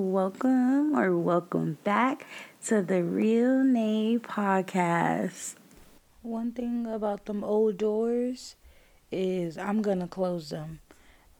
welcome 0.00 0.94
or 0.94 1.16
welcome 1.16 1.78
back 1.82 2.26
to 2.66 2.82
the 2.82 3.02
Real 3.02 3.64
Nae 3.64 4.18
podcast. 4.18 5.54
One 6.22 6.52
thing 6.52 6.86
about 6.86 7.24
them 7.24 7.42
old 7.42 7.78
doors 7.78 8.56
is 9.10 9.56
I'm 9.56 9.80
gonna 9.80 10.08
close 10.08 10.50
them, 10.50 10.80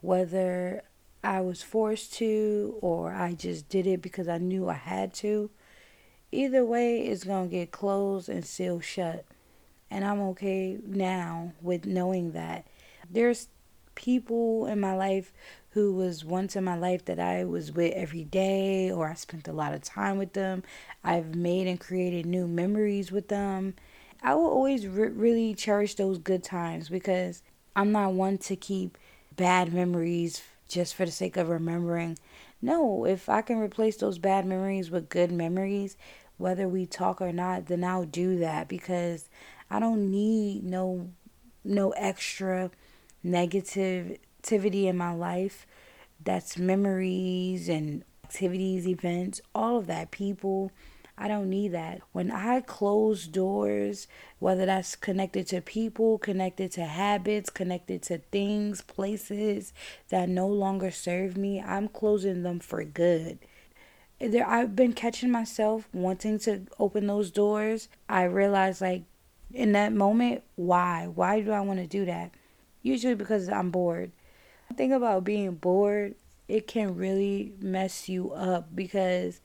whether 0.01 0.81
I 1.23 1.41
was 1.41 1.61
forced 1.61 2.13
to 2.15 2.77
or 2.81 3.13
I 3.13 3.33
just 3.33 3.69
did 3.69 3.85
it 3.85 4.01
because 4.01 4.27
I 4.27 4.39
knew 4.39 4.69
I 4.69 4.73
had 4.73 5.13
to. 5.15 5.51
Either 6.31 6.65
way, 6.65 7.01
it's 7.01 7.23
gonna 7.23 7.47
get 7.47 7.71
closed 7.71 8.27
and 8.27 8.45
sealed 8.45 8.83
shut, 8.83 9.25
and 9.91 10.03
I'm 10.03 10.21
okay 10.29 10.79
now 10.83 11.53
with 11.61 11.85
knowing 11.85 12.31
that 12.31 12.65
there's 13.09 13.49
people 13.93 14.65
in 14.67 14.79
my 14.79 14.95
life 14.95 15.31
who 15.77 15.93
was 15.93 16.25
once 16.25 16.55
in 16.55 16.63
my 16.63 16.75
life 16.75 17.05
that 17.05 17.19
I 17.19 17.43
was 17.43 17.71
with 17.71 17.93
every 17.93 18.23
day 18.23 18.89
or 18.89 19.11
I 19.11 19.13
spent 19.13 19.47
a 19.47 19.53
lot 19.53 19.75
of 19.75 19.83
time 19.83 20.17
with 20.17 20.33
them. 20.33 20.63
I've 21.03 21.35
made 21.35 21.67
and 21.67 21.79
created 21.79 22.25
new 22.25 22.47
memories 22.47 23.11
with 23.11 23.27
them. 23.27 23.75
I 24.23 24.33
will 24.33 24.47
always 24.47 24.87
re- 24.87 25.09
really 25.09 25.53
cherish 25.53 25.93
those 25.93 26.17
good 26.17 26.43
times 26.43 26.89
because 26.89 27.43
I'm 27.75 27.91
not 27.91 28.13
one 28.13 28.39
to 28.39 28.55
keep 28.55 28.97
bad 29.35 29.71
memories 29.71 30.41
just 30.67 30.95
for 30.95 31.05
the 31.05 31.11
sake 31.11 31.37
of 31.37 31.47
remembering. 31.47 32.17
No, 32.59 33.05
if 33.05 33.29
I 33.29 33.43
can 33.43 33.59
replace 33.59 33.97
those 33.97 34.17
bad 34.17 34.47
memories 34.47 34.89
with 34.89 35.09
good 35.09 35.31
memories, 35.31 35.95
whether 36.37 36.67
we 36.67 36.87
talk 36.87 37.21
or 37.21 37.31
not, 37.31 37.67
then 37.67 37.83
I'll 37.83 38.03
do 38.03 38.39
that 38.39 38.67
because 38.67 39.29
I 39.69 39.79
don't 39.79 40.09
need 40.09 40.63
no 40.63 41.11
no 41.63 41.91
extra 41.91 42.71
negativity 43.23 44.85
in 44.85 44.97
my 44.97 45.13
life 45.13 45.66
that's 46.27 46.57
memories 46.57 47.69
and 47.69 48.03
activities, 48.25 48.87
events, 48.87 49.39
all 49.55 49.77
of 49.77 49.87
that, 49.87 50.11
people. 50.11 50.71
I 51.17 51.27
don't 51.27 51.49
need 51.49 51.71
that. 51.71 52.01
When 52.11 52.29
I 52.29 52.59
close 52.61 53.25
doors, 53.25 54.07
whether 54.37 54.67
that's 54.67 54.95
connected 54.95 55.47
to 55.47 55.61
people, 55.61 56.19
connected 56.19 56.71
to 56.73 56.83
habits, 56.83 57.49
connected 57.49 58.03
to 58.03 58.19
things, 58.19 58.81
places 58.81 59.73
that 60.09 60.29
no 60.29 60.47
longer 60.47 60.91
serve 60.91 61.37
me, 61.37 61.59
I'm 61.59 61.87
closing 61.87 62.43
them 62.43 62.59
for 62.59 62.83
good. 62.83 63.39
There, 64.19 64.47
I've 64.47 64.75
been 64.75 64.93
catching 64.93 65.31
myself 65.31 65.87
wanting 65.93 66.39
to 66.39 66.63
open 66.77 67.07
those 67.07 67.31
doors. 67.31 67.87
I 68.09 68.23
realize, 68.23 68.81
like, 68.81 69.03
in 69.53 69.71
that 69.71 69.93
moment, 69.93 70.43
why? 70.55 71.07
Why 71.07 71.41
do 71.41 71.51
I 71.51 71.61
want 71.61 71.79
to 71.79 71.87
do 71.87 72.05
that? 72.05 72.31
Usually 72.83 73.15
because 73.15 73.47
I'm 73.47 73.71
bored. 73.71 74.11
The 74.69 74.73
thing 74.75 74.93
about 74.93 75.23
being 75.23 75.55
bored, 75.55 76.15
it 76.47 76.67
can 76.67 76.95
really 76.95 77.53
mess 77.59 78.07
you 78.07 78.31
up 78.31 78.75
because 78.75 79.41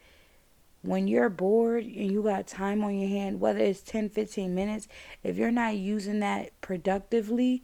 when 0.83 1.07
you're 1.07 1.29
bored 1.29 1.85
and 1.85 2.11
you 2.11 2.23
got 2.23 2.47
time 2.47 2.83
on 2.83 2.99
your 2.99 3.09
hand, 3.09 3.41
whether 3.41 3.61
it's 3.61 3.83
10, 3.83 4.11
15 4.11 4.55
minutes, 4.55 4.89
if 5.23 5.37
you're 5.37 5.53
not 5.53 5.77
using 5.77 6.21
that 6.21 6.51
productively, 6.61 7.63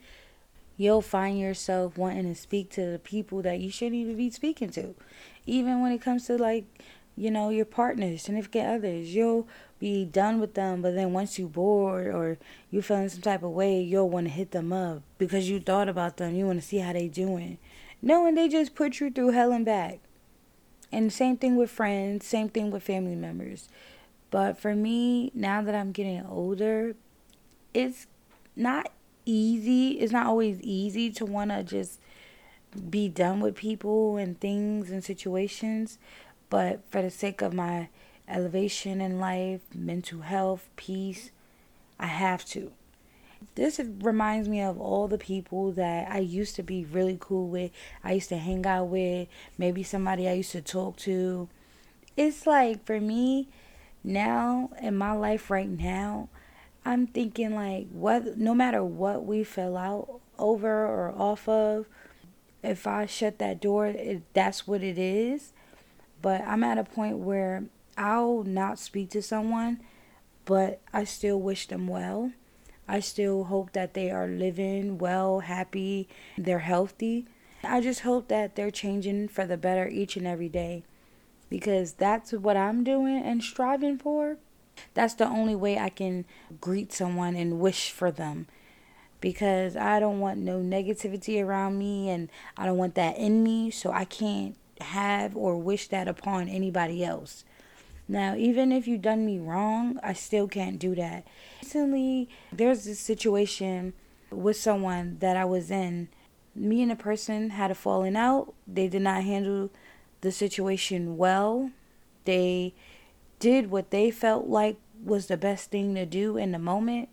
you'll 0.77 1.03
find 1.03 1.39
yourself 1.39 1.99
wanting 1.99 2.33
to 2.33 2.41
speak 2.41 2.71
to 2.71 2.93
the 2.93 2.99
people 2.99 3.43
that 3.43 3.59
you 3.59 3.71
shouldn't 3.71 3.97
even 3.97 4.17
be 4.17 4.31
speaking 4.31 4.71
to. 4.71 4.95
Even 5.45 5.83
when 5.83 5.93
it 5.93 6.01
comes 6.01 6.27
to 6.27 6.39
like, 6.39 6.65
you 7.17 7.31
know, 7.31 7.51
your 7.51 7.65
partners, 7.65 8.23
significant 8.23 8.69
others, 8.69 9.13
you'll 9.13 9.49
be 9.79 10.05
done 10.05 10.41
with 10.41 10.55
them, 10.55 10.83
but 10.83 10.95
then 10.95 11.13
once 11.13 11.39
you 11.39 11.49
bored 11.49 12.09
or 12.09 12.39
you 12.71 12.83
feeling 12.83 13.09
some 13.09 13.21
type 13.21 13.43
of 13.43 13.51
way, 13.51 13.81
you'll 13.81 14.11
want 14.11 14.27
to 14.27 14.33
hit 14.33 14.51
them 14.51 14.73
up 14.73 15.03
because 15.19 15.49
you 15.49 15.61
thought 15.61 15.89
about 15.89 16.17
them. 16.17 16.35
You 16.35 16.47
want 16.47 16.61
to 16.61 16.67
see 16.67 16.79
how 16.79 16.93
they 16.93 17.09
doing. 17.09 17.59
Knowing 18.03 18.35
they 18.35 18.49
just 18.49 18.75
put 18.75 19.01
you 19.01 19.11
through 19.11 19.31
hell 19.31 19.53
and 19.53 19.65
back. 19.65 20.01
And 20.91 21.13
same 21.13 21.37
thing 21.37 21.57
with 21.57 21.71
friends, 21.71 22.27
same 22.27 22.49
thing 22.49 22.71
with 22.71 22.83
family 22.83 23.15
members. 23.15 23.69
But 24.31 24.59
for 24.59 24.75
me, 24.75 25.31
now 25.35 25.63
that 25.63 25.75
I'm 25.75 25.93
getting 25.93 26.25
older, 26.27 26.95
it's 27.75 28.07
not 28.57 28.91
easy. 29.25 29.93
It's 29.93 30.13
not 30.13 30.27
always 30.27 30.61
easy 30.61 31.11
to 31.13 31.25
want 31.25 31.51
to 31.51 31.63
just 31.63 32.01
be 32.91 33.09
done 33.09 33.41
with 33.41 33.55
people 33.55 34.17
and 34.17 34.39
things 34.41 34.91
and 34.91 35.05
situations. 35.05 35.99
But 36.51 36.81
for 36.91 37.03
the 37.03 37.11
sake 37.11 37.43
of 37.43 37.53
my 37.53 37.89
elevation 38.29 39.01
in 39.01 39.19
life, 39.19 39.61
mental 39.75 40.21
health, 40.21 40.69
peace, 40.77 41.31
I 41.99 42.07
have 42.07 42.45
to. 42.47 42.73
This 43.55 43.81
reminds 44.01 44.49
me 44.49 44.61
of 44.61 44.81
all 44.81 45.09
the 45.09 45.19
people 45.19 45.73
that 45.73 46.11
I 46.11 46.19
used 46.19 46.57
to 46.57 46.63
be 46.63 46.85
really 46.85 47.17
cool 47.21 47.49
with. 47.49 47.71
I 48.03 48.13
used 48.13 48.29
to 48.31 48.39
hang 48.39 48.67
out 48.67 48.87
with, 48.87 49.29
maybe 49.57 49.83
somebody 49.83 50.29
I 50.29 50.33
used 50.35 50.53
to 50.53 50.63
talk 50.63 50.97
to. 50.99 51.49
It's 52.17 52.47
like 52.47 52.85
for 52.85 53.01
me 53.01 53.49
now 54.03 54.71
in 54.81 54.97
my 54.97 55.13
life 55.13 55.51
right 55.51 55.69
now, 55.69 56.29
I'm 56.85 57.07
thinking 57.07 57.55
like 57.55 57.89
what 57.91 58.39
no 58.39 58.55
matter 58.55 58.83
what 58.83 59.25
we 59.25 59.45
fell 59.45 59.77
out 59.77 60.21
over 60.39 60.87
or 60.87 61.13
off 61.17 61.49
of, 61.49 61.87
if 62.63 62.87
I 62.87 63.07
shut 63.07 63.39
that 63.39 63.61
door, 63.61 63.87
it, 63.87 64.23
that's 64.35 64.67
what 64.67 64.83
it 64.83 64.99
is. 64.99 65.53
But 66.21 66.41
I'm 66.43 66.65
at 66.65 66.79
a 66.79 66.85
point 66.85 67.19
where 67.19 67.65
I'll 67.99 68.45
not 68.45 68.79
speak 68.79 69.11
to 69.11 69.23
someone, 69.23 69.81
but 70.45 70.81
I 70.93 71.05
still 71.05 71.41
wish 71.41 71.67
them 71.67 71.89
well 71.89 72.33
I 72.89 73.01
still 73.01 73.45
hope 73.45 73.73
that 73.75 73.93
they 73.93 74.11
are 74.11 74.27
living 74.27 74.97
well, 74.97 75.41
happy, 75.41 76.09
they're 76.39 76.61
healthy. 76.61 77.27
I 77.63 77.83
just 77.83 78.01
hope 78.01 78.29
that 78.29 78.57
they're 78.57 78.71
changing 78.71 79.29
for 79.29 79.45
the 79.45 79.59
better 79.59 79.87
each 79.89 80.17
and 80.17 80.27
every 80.27 80.49
day 80.49 80.85
because 81.51 81.93
that's 81.93 82.33
what 82.33 82.57
I'm 82.57 82.85
doing 82.85 83.23
and 83.23 83.43
striving 83.43 83.99
for. 83.99 84.39
That's 84.95 85.15
the 85.15 85.29
only 85.29 85.55
way 85.55 85.79
I 85.79 85.91
can 85.91 86.25
greet 86.61 86.93
someone 86.93 87.37
and 87.37 87.61
wish 87.61 87.91
for 87.91 88.11
them 88.11 88.47
because 89.21 89.77
I 89.77 90.01
don't 90.01 90.21
want 90.21 90.39
no 90.39 90.61
negativity 90.61 91.45
around 91.45 91.79
me 91.79 92.09
and 92.09 92.31
I 92.57 92.65
don't 92.65 92.79
want 92.79 92.95
that 92.95 93.19
in 93.19 93.43
me, 93.43 93.71
so 93.71 93.93
I 93.93 94.07
can't 94.07 94.57
have 94.81 95.37
or 95.37 95.59
wish 95.59 95.89
that 95.89 96.09
upon 96.09 96.49
anybody 96.49 97.05
else. 97.05 97.45
Now, 98.09 98.35
even 98.35 98.73
if 98.73 98.89
you've 98.89 99.03
done 99.03 99.27
me 99.27 99.39
wrong, 99.39 100.01
I 100.03 100.15
still 100.15 100.49
can't 100.49 100.79
do 100.79 100.95
that. 100.95 101.27
Recently, 101.63 102.29
there's 102.51 102.85
this 102.85 102.99
situation 102.99 103.93
with 104.31 104.57
someone 104.57 105.19
that 105.21 105.37
I 105.37 105.45
was 105.45 105.71
in. 105.71 106.09
Me 106.55 106.83
and 106.83 106.91
a 106.91 106.97
person 106.97 107.51
had 107.51 107.71
a 107.71 107.75
falling 107.75 108.17
out. 108.17 108.55
They 108.67 108.89
did 108.89 109.03
not 109.03 109.25
handle 109.25 109.71
the 110.23 110.33
situation 110.33 111.19
well. 111.19 111.71
They 112.25 112.75
did 113.39 113.71
what 113.71 113.91
they 113.91 114.11
felt 114.11 114.47
like 114.47 114.79
was 115.05 115.27
the 115.27 115.37
best 115.37 115.71
thing 115.71 115.95
to 115.95 116.07
do 116.07 116.39
in 116.39 116.53
the 116.53 116.59
moment. 116.59 117.11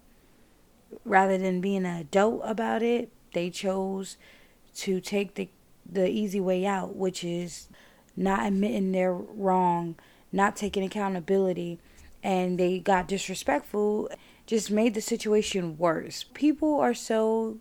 Rather 1.03 1.37
than 1.37 1.59
being 1.59 1.85
an 1.85 1.97
adult 1.97 2.41
about 2.45 2.81
it, 2.81 3.11
they 3.33 3.49
chose 3.49 4.15
to 4.75 5.01
take 5.01 5.35
the 5.35 5.49
the 5.87 6.09
easy 6.09 6.39
way 6.39 6.65
out, 6.65 6.95
which 6.95 7.23
is 7.23 7.67
not 8.17 8.47
admitting 8.47 8.91
they're 8.91 9.13
wrong 9.13 9.95
not 10.31 10.55
taking 10.55 10.83
accountability 10.83 11.79
and 12.23 12.59
they 12.59 12.79
got 12.79 13.07
disrespectful 13.07 14.09
just 14.47 14.69
made 14.69 14.93
the 14.93 15.01
situation 15.01 15.77
worse. 15.77 16.25
People 16.33 16.79
are 16.79 16.93
so 16.93 17.57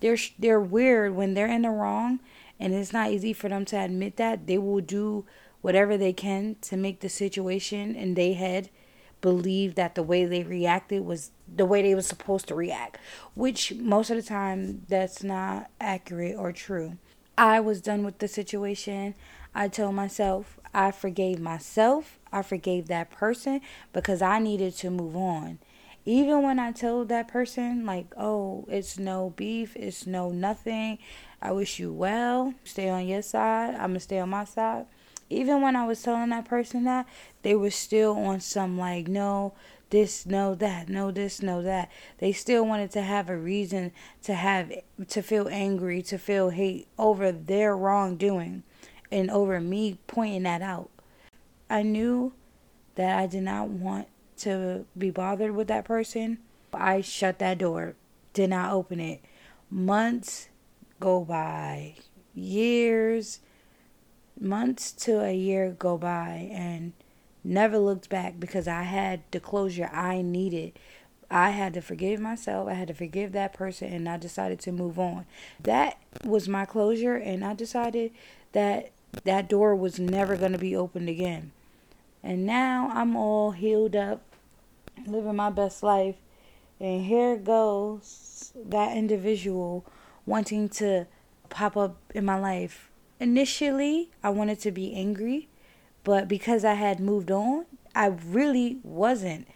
they're 0.00 0.16
they're 0.38 0.60
weird 0.60 1.14
when 1.14 1.34
they're 1.34 1.46
in 1.46 1.62
the 1.62 1.70
wrong 1.70 2.20
and 2.60 2.74
it's 2.74 2.92
not 2.92 3.10
easy 3.10 3.32
for 3.32 3.48
them 3.48 3.64
to 3.66 3.76
admit 3.76 4.16
that. 4.16 4.46
They 4.46 4.58
will 4.58 4.80
do 4.80 5.24
whatever 5.60 5.96
they 5.96 6.12
can 6.12 6.56
to 6.62 6.76
make 6.76 7.00
the 7.00 7.08
situation 7.08 7.94
in 7.94 8.14
their 8.14 8.34
head 8.34 8.70
believe 9.20 9.74
that 9.74 9.94
the 9.94 10.02
way 10.02 10.24
they 10.24 10.44
reacted 10.44 11.04
was 11.04 11.32
the 11.52 11.64
way 11.64 11.82
they 11.82 11.94
were 11.94 12.02
supposed 12.02 12.46
to 12.48 12.54
react, 12.54 12.98
which 13.34 13.74
most 13.74 14.10
of 14.10 14.16
the 14.16 14.22
time 14.22 14.82
that's 14.88 15.22
not 15.22 15.70
accurate 15.80 16.36
or 16.36 16.52
true. 16.52 16.98
I 17.36 17.60
was 17.60 17.80
done 17.80 18.04
with 18.04 18.18
the 18.18 18.28
situation. 18.28 19.14
I 19.54 19.68
told 19.68 19.94
myself 19.94 20.58
I 20.74 20.90
forgave 20.90 21.40
myself, 21.40 22.18
I 22.32 22.42
forgave 22.42 22.88
that 22.88 23.10
person 23.10 23.60
because 23.92 24.22
I 24.22 24.38
needed 24.38 24.76
to 24.76 24.90
move 24.90 25.16
on. 25.16 25.58
Even 26.04 26.42
when 26.42 26.58
I 26.58 26.72
told 26.72 27.08
that 27.08 27.28
person, 27.28 27.84
like, 27.84 28.14
oh, 28.16 28.64
it's 28.68 28.98
no 28.98 29.34
beef, 29.36 29.76
it's 29.76 30.06
no 30.06 30.30
nothing, 30.30 30.98
I 31.42 31.52
wish 31.52 31.78
you 31.78 31.92
well, 31.92 32.54
stay 32.64 32.88
on 32.88 33.06
your 33.06 33.22
side, 33.22 33.74
I'm 33.74 33.90
gonna 33.90 34.00
stay 34.00 34.18
on 34.18 34.30
my 34.30 34.44
side. 34.44 34.86
Even 35.30 35.60
when 35.60 35.76
I 35.76 35.86
was 35.86 36.02
telling 36.02 36.30
that 36.30 36.46
person 36.46 36.84
that, 36.84 37.06
they 37.42 37.54
were 37.54 37.70
still 37.70 38.16
on 38.16 38.40
some, 38.40 38.78
like, 38.78 39.08
no, 39.08 39.52
this, 39.90 40.24
no, 40.24 40.54
that, 40.54 40.88
no, 40.88 41.10
this, 41.10 41.42
no, 41.42 41.62
that. 41.62 41.90
They 42.18 42.32
still 42.32 42.64
wanted 42.64 42.90
to 42.92 43.02
have 43.02 43.28
a 43.28 43.36
reason 43.36 43.92
to 44.22 44.34
have, 44.34 44.72
to 45.08 45.22
feel 45.22 45.48
angry, 45.48 46.00
to 46.02 46.18
feel 46.18 46.50
hate 46.50 46.88
over 46.98 47.30
their 47.32 47.76
wrongdoing 47.76 48.62
and 49.10 49.30
over 49.30 49.60
me 49.60 49.98
pointing 50.06 50.42
that 50.44 50.62
out. 50.62 50.90
I 51.70 51.82
knew 51.82 52.32
that 52.94 53.18
I 53.18 53.26
did 53.26 53.42
not 53.42 53.68
want 53.68 54.08
to 54.38 54.86
be 54.96 55.10
bothered 55.10 55.54
with 55.54 55.68
that 55.68 55.84
person. 55.84 56.38
I 56.72 57.00
shut 57.00 57.38
that 57.38 57.58
door, 57.58 57.94
did 58.32 58.50
not 58.50 58.72
open 58.72 59.00
it. 59.00 59.20
Months 59.70 60.48
go 61.00 61.24
by, 61.24 61.96
years, 62.34 63.40
months 64.40 64.92
to 64.92 65.20
a 65.20 65.32
year 65.32 65.74
go 65.78 65.96
by 65.96 66.48
and 66.52 66.92
never 67.44 67.78
looked 67.78 68.08
back 68.08 68.38
because 68.38 68.68
I 68.68 68.82
had 68.82 69.22
the 69.30 69.40
closure 69.40 69.90
I 69.92 70.22
needed. 70.22 70.78
I 71.30 71.50
had 71.50 71.74
to 71.74 71.82
forgive 71.82 72.20
myself. 72.20 72.68
I 72.68 72.74
had 72.74 72.88
to 72.88 72.94
forgive 72.94 73.32
that 73.32 73.52
person 73.52 73.92
and 73.92 74.08
I 74.08 74.16
decided 74.16 74.60
to 74.60 74.72
move 74.72 74.98
on. 74.98 75.26
That 75.60 75.98
was 76.24 76.48
my 76.48 76.64
closure 76.64 77.16
and 77.16 77.44
I 77.44 77.54
decided 77.54 78.12
that 78.52 78.90
that 79.24 79.48
door 79.48 79.74
was 79.74 79.98
never 79.98 80.36
going 80.36 80.52
to 80.52 80.58
be 80.58 80.76
opened 80.76 81.08
again. 81.08 81.52
And 82.22 82.46
now 82.46 82.90
I'm 82.92 83.16
all 83.16 83.52
healed 83.52 83.96
up, 83.96 84.22
living 85.06 85.36
my 85.36 85.50
best 85.50 85.82
life. 85.82 86.16
And 86.80 87.04
here 87.04 87.36
goes 87.36 88.52
that 88.54 88.96
individual 88.96 89.84
wanting 90.26 90.68
to 90.68 91.06
pop 91.48 91.76
up 91.76 91.96
in 92.14 92.24
my 92.24 92.38
life. 92.38 92.90
Initially, 93.20 94.10
I 94.22 94.30
wanted 94.30 94.60
to 94.60 94.70
be 94.70 94.94
angry, 94.94 95.48
but 96.04 96.28
because 96.28 96.64
I 96.64 96.74
had 96.74 97.00
moved 97.00 97.30
on, 97.30 97.66
I 97.94 98.06
really 98.06 98.78
wasn't. 98.82 99.48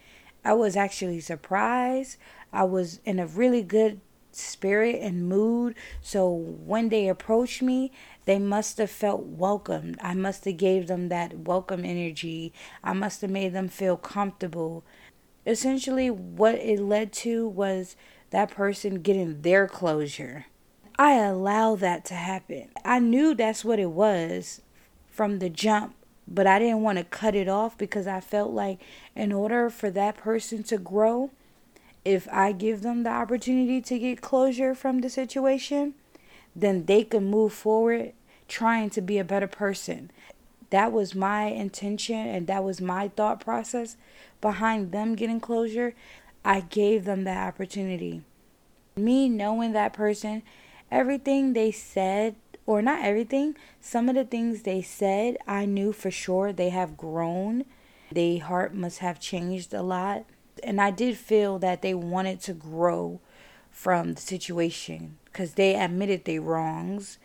I 0.43 0.53
was 0.53 0.75
actually 0.75 1.21
surprised. 1.21 2.17
I 2.51 2.63
was 2.65 2.99
in 3.05 3.19
a 3.19 3.27
really 3.27 3.63
good 3.63 4.01
spirit 4.35 4.99
and 5.01 5.27
mood. 5.27 5.75
So 6.01 6.29
when 6.29 6.89
they 6.89 7.07
approached 7.07 7.61
me, 7.61 7.91
they 8.25 8.39
must 8.39 8.77
have 8.77 8.91
felt 8.91 9.23
welcomed. 9.23 9.97
I 10.01 10.13
must 10.13 10.45
have 10.45 10.57
gave 10.57 10.87
them 10.87 11.09
that 11.09 11.39
welcome 11.39 11.83
energy. 11.85 12.53
I 12.83 12.93
must 12.93 13.21
have 13.21 13.31
made 13.31 13.53
them 13.53 13.67
feel 13.67 13.97
comfortable. 13.97 14.83
Essentially 15.45 16.09
what 16.09 16.55
it 16.55 16.79
led 16.79 17.11
to 17.13 17.47
was 17.47 17.95
that 18.29 18.51
person 18.51 19.01
getting 19.01 19.41
their 19.41 19.67
closure. 19.67 20.45
I 20.97 21.15
allow 21.15 21.75
that 21.75 22.05
to 22.05 22.13
happen. 22.13 22.69
I 22.85 22.99
knew 22.99 23.33
that's 23.33 23.65
what 23.65 23.79
it 23.79 23.89
was 23.89 24.61
from 25.09 25.39
the 25.39 25.49
jump, 25.49 25.95
but 26.27 26.47
I 26.47 26.59
didn't 26.59 26.81
want 26.81 26.97
to 26.97 27.03
cut 27.03 27.35
it 27.35 27.47
off 27.49 27.77
because 27.77 28.07
I 28.07 28.19
felt 28.19 28.51
like 28.51 28.79
in 29.15 29.31
order 29.31 29.69
for 29.69 29.89
that 29.91 30.17
person 30.17 30.63
to 30.63 30.77
grow, 30.77 31.31
if 32.05 32.27
I 32.31 32.51
give 32.51 32.81
them 32.81 33.03
the 33.03 33.09
opportunity 33.09 33.81
to 33.81 33.99
get 33.99 34.21
closure 34.21 34.75
from 34.75 34.99
the 34.99 35.09
situation, 35.09 35.95
then 36.55 36.85
they 36.85 37.03
can 37.03 37.29
move 37.29 37.53
forward 37.53 38.13
trying 38.47 38.89
to 38.91 39.01
be 39.01 39.17
a 39.17 39.23
better 39.23 39.47
person. 39.47 40.11
That 40.69 40.91
was 40.91 41.15
my 41.15 41.45
intention 41.45 42.27
and 42.27 42.47
that 42.47 42.63
was 42.63 42.81
my 42.81 43.07
thought 43.09 43.39
process 43.39 43.95
behind 44.41 44.91
them 44.91 45.15
getting 45.15 45.39
closure. 45.39 45.95
I 46.43 46.61
gave 46.61 47.05
them 47.05 47.23
that 47.23 47.47
opportunity. 47.47 48.21
Me 48.95 49.29
knowing 49.29 49.71
that 49.73 49.93
person 49.93 50.43
everything 50.93 51.53
they 51.53 51.71
said, 51.71 52.35
or 52.67 52.81
not 52.81 53.03
everything, 53.03 53.55
some 53.81 54.07
of 54.07 54.15
the 54.15 54.23
things 54.23 54.61
they 54.61 54.81
said, 54.81 55.35
I 55.47 55.65
knew 55.65 55.91
for 55.91 56.11
sure 56.11 56.53
they 56.53 56.69
have 56.69 56.95
grown. 56.95 57.65
Their 58.11 58.39
heart 58.39 58.75
must 58.75 58.99
have 58.99 59.19
changed 59.19 59.73
a 59.73 59.81
lot. 59.81 60.25
And 60.63 60.81
I 60.81 60.91
did 60.91 61.17
feel 61.17 61.59
that 61.59 61.81
they 61.81 61.93
wanted 61.93 62.39
to 62.41 62.53
grow 62.53 63.19
from 63.69 64.13
the 64.13 64.21
situation 64.21 65.17
because 65.25 65.53
they 65.53 65.75
admitted 65.75 66.25
their 66.25 66.41
wrongs. 66.41 67.17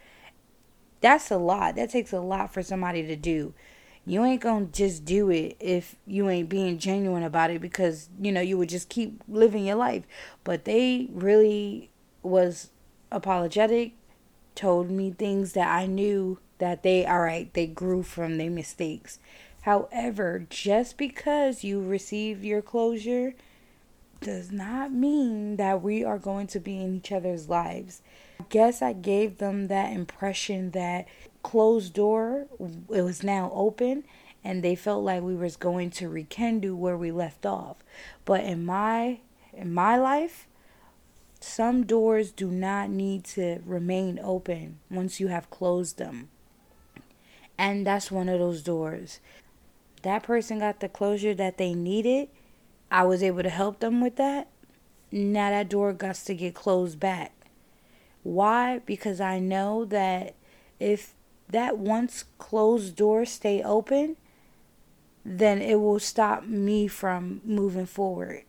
That's 1.00 1.30
a 1.30 1.36
lot. 1.36 1.76
That 1.76 1.90
takes 1.90 2.12
a 2.12 2.20
lot 2.20 2.52
for 2.52 2.62
somebody 2.62 3.06
to 3.06 3.16
do. 3.16 3.54
You 4.04 4.24
ain't 4.24 4.40
gonna 4.40 4.66
just 4.66 5.04
do 5.04 5.30
it 5.30 5.56
if 5.60 5.96
you 6.06 6.30
ain't 6.30 6.48
being 6.48 6.78
genuine 6.78 7.22
about 7.22 7.50
it 7.50 7.60
because 7.60 8.08
you 8.18 8.32
know 8.32 8.40
you 8.40 8.56
would 8.56 8.70
just 8.70 8.88
keep 8.88 9.22
living 9.28 9.66
your 9.66 9.76
life. 9.76 10.04
But 10.44 10.64
they 10.64 11.08
really 11.12 11.90
was 12.22 12.70
apologetic, 13.12 13.92
told 14.54 14.90
me 14.90 15.10
things 15.10 15.52
that 15.52 15.68
I 15.68 15.86
knew 15.86 16.38
that 16.56 16.82
they, 16.82 17.06
all 17.06 17.20
right, 17.20 17.52
they 17.54 17.66
grew 17.66 18.02
from 18.02 18.38
their 18.38 18.50
mistakes. 18.50 19.18
However, 19.62 20.46
just 20.48 20.96
because 20.96 21.64
you 21.64 21.82
receive 21.82 22.44
your 22.44 22.62
closure 22.62 23.34
does 24.20 24.50
not 24.50 24.92
mean 24.92 25.56
that 25.56 25.82
we 25.82 26.04
are 26.04 26.18
going 26.18 26.46
to 26.48 26.60
be 26.60 26.80
in 26.80 26.96
each 26.96 27.12
other's 27.12 27.48
lives. 27.48 28.02
I 28.40 28.44
guess 28.48 28.82
I 28.82 28.92
gave 28.92 29.38
them 29.38 29.68
that 29.68 29.92
impression 29.92 30.70
that 30.72 31.06
closed 31.42 31.94
door 31.94 32.46
it 32.92 33.02
was 33.02 33.22
now 33.22 33.50
open 33.54 34.04
and 34.44 34.62
they 34.62 34.74
felt 34.74 35.04
like 35.04 35.22
we 35.22 35.34
was 35.34 35.56
going 35.56 35.90
to 35.90 36.08
rekindle 36.08 36.74
where 36.76 36.96
we 36.96 37.10
left 37.10 37.44
off. 37.44 37.76
But 38.24 38.44
in 38.44 38.64
my 38.64 39.20
in 39.52 39.72
my 39.74 39.96
life, 39.96 40.46
some 41.40 41.84
doors 41.84 42.30
do 42.30 42.50
not 42.50 42.90
need 42.90 43.24
to 43.24 43.60
remain 43.64 44.18
open 44.22 44.78
once 44.90 45.20
you 45.20 45.28
have 45.28 45.50
closed 45.50 45.98
them. 45.98 46.28
And 47.56 47.86
that's 47.86 48.10
one 48.10 48.28
of 48.28 48.38
those 48.38 48.62
doors. 48.62 49.18
That 50.02 50.22
person 50.22 50.60
got 50.60 50.80
the 50.80 50.88
closure 50.88 51.34
that 51.34 51.58
they 51.58 51.74
needed. 51.74 52.28
I 52.90 53.04
was 53.04 53.22
able 53.22 53.42
to 53.42 53.50
help 53.50 53.80
them 53.80 54.00
with 54.00 54.16
that. 54.16 54.48
Now 55.10 55.50
that 55.50 55.68
door 55.68 55.92
got 55.92 56.16
to 56.16 56.34
get 56.34 56.54
closed 56.54 57.00
back. 57.00 57.32
Why? 58.22 58.80
Because 58.84 59.20
I 59.20 59.38
know 59.38 59.84
that 59.86 60.34
if 60.78 61.14
that 61.48 61.78
once 61.78 62.24
closed 62.38 62.96
door 62.96 63.24
stay 63.24 63.62
open, 63.62 64.16
then 65.24 65.60
it 65.60 65.80
will 65.80 65.98
stop 65.98 66.44
me 66.44 66.88
from 66.88 67.40
moving 67.44 67.86
forward 67.86 68.44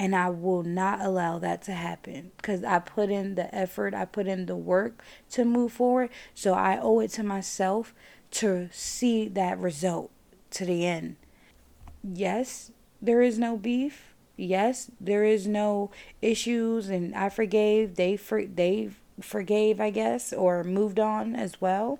and 0.00 0.16
I 0.16 0.30
will 0.30 0.62
not 0.62 1.02
allow 1.02 1.38
that 1.40 1.60
to 1.64 1.72
happen 1.72 2.32
because 2.38 2.64
I 2.64 2.78
put 2.78 3.10
in 3.10 3.34
the 3.34 3.54
effort, 3.54 3.92
I 3.92 4.06
put 4.06 4.26
in 4.26 4.46
the 4.46 4.56
work 4.56 5.04
to 5.32 5.44
move 5.44 5.72
forward. 5.72 6.08
So 6.34 6.54
I 6.54 6.78
owe 6.80 7.00
it 7.00 7.10
to 7.12 7.22
myself 7.22 7.92
to 8.30 8.70
see 8.72 9.28
that 9.28 9.58
result 9.58 10.10
to 10.52 10.64
the 10.64 10.86
end. 10.86 11.16
Yes, 12.02 12.70
there 13.00 13.22
is 13.22 13.38
no 13.38 13.56
beef. 13.56 14.14
Yes, 14.36 14.90
there 15.00 15.24
is 15.24 15.46
no 15.46 15.90
issues, 16.22 16.88
and 16.88 17.14
I 17.14 17.28
forgave. 17.28 17.96
They 17.96 18.16
for 18.16 18.44
they 18.46 18.90
forgave, 19.20 19.80
I 19.80 19.90
guess, 19.90 20.32
or 20.32 20.64
moved 20.64 20.98
on 20.98 21.34
as 21.34 21.60
well. 21.60 21.98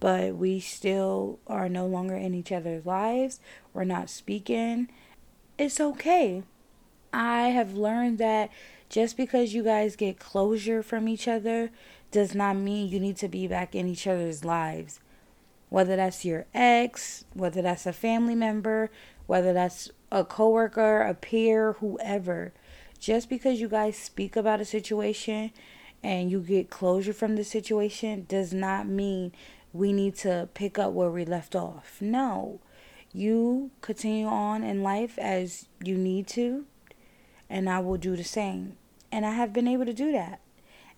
But 0.00 0.36
we 0.36 0.60
still 0.60 1.38
are 1.46 1.68
no 1.68 1.86
longer 1.86 2.16
in 2.16 2.34
each 2.34 2.52
other's 2.52 2.86
lives. 2.86 3.40
We're 3.72 3.84
not 3.84 4.10
speaking. 4.10 4.88
It's 5.58 5.80
okay 5.80 6.42
I 7.16 7.48
have 7.48 7.74
learned 7.74 8.18
that 8.18 8.50
just 8.90 9.16
because 9.16 9.54
you 9.54 9.62
guys 9.62 9.96
get 9.96 10.18
closure 10.18 10.82
from 10.82 11.08
each 11.08 11.26
other 11.26 11.70
does 12.10 12.34
not 12.34 12.56
mean 12.56 12.88
you 12.88 13.00
need 13.00 13.16
to 13.16 13.28
be 13.28 13.48
back 13.48 13.74
in 13.74 13.88
each 13.88 14.06
other's 14.06 14.44
lives. 14.44 15.00
Whether 15.68 15.96
that's 15.96 16.24
your 16.24 16.46
ex, 16.54 17.24
whether 17.34 17.62
that's 17.62 17.86
a 17.86 17.92
family 17.92 18.34
member, 18.34 18.90
whether 19.26 19.52
that's 19.52 19.90
a 20.12 20.24
coworker, 20.24 21.02
a 21.02 21.14
peer, 21.14 21.72
whoever. 21.74 22.52
Just 22.98 23.28
because 23.28 23.60
you 23.60 23.68
guys 23.68 23.96
speak 23.96 24.36
about 24.36 24.60
a 24.60 24.64
situation 24.64 25.50
and 26.02 26.30
you 26.30 26.40
get 26.40 26.70
closure 26.70 27.12
from 27.12 27.36
the 27.36 27.44
situation 27.44 28.26
does 28.28 28.52
not 28.52 28.86
mean 28.86 29.32
we 29.72 29.92
need 29.92 30.14
to 30.16 30.48
pick 30.54 30.78
up 30.78 30.92
where 30.92 31.10
we 31.10 31.24
left 31.24 31.54
off. 31.54 31.98
No. 32.00 32.60
You 33.12 33.70
continue 33.80 34.26
on 34.26 34.62
in 34.62 34.82
life 34.82 35.18
as 35.18 35.68
you 35.82 35.96
need 35.96 36.26
to 36.28 36.66
and 37.48 37.68
I 37.68 37.80
will 37.80 37.96
do 37.96 38.16
the 38.16 38.24
same. 38.24 38.76
And 39.12 39.24
I 39.24 39.32
have 39.32 39.52
been 39.52 39.68
able 39.68 39.86
to 39.86 39.92
do 39.92 40.12
that. 40.12 40.40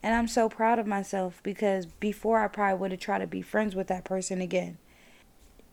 And 0.02 0.14
I'm 0.14 0.28
so 0.28 0.48
proud 0.48 0.78
of 0.78 0.86
myself 0.86 1.40
because 1.42 1.86
before 1.86 2.40
I 2.40 2.48
probably 2.48 2.78
would 2.78 2.90
have 2.92 3.00
tried 3.00 3.18
to 3.18 3.26
be 3.26 3.42
friends 3.42 3.74
with 3.74 3.88
that 3.88 4.04
person 4.04 4.40
again. 4.40 4.78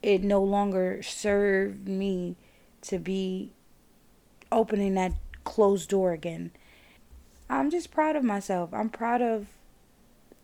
It 0.01 0.23
no 0.23 0.43
longer 0.43 1.01
served 1.01 1.87
me 1.87 2.35
to 2.81 2.99
be 2.99 3.51
opening 4.51 4.93
that 4.95 5.13
closed 5.43 5.89
door 5.89 6.11
again. 6.11 6.51
I'm 7.49 7.69
just 7.69 7.91
proud 7.91 8.15
of 8.15 8.23
myself. 8.23 8.73
I'm 8.73 8.89
proud 8.89 9.21
of 9.21 9.47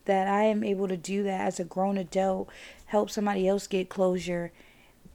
that 0.06 0.28
I 0.28 0.44
am 0.44 0.64
able 0.64 0.88
to 0.88 0.98
do 0.98 1.24
that 1.24 1.42
as 1.42 1.60
a 1.60 1.64
grown 1.64 1.98
adult, 1.98 2.50
help 2.88 3.10
somebody 3.10 3.48
else 3.48 3.68
get 3.68 3.90
closure 3.90 4.52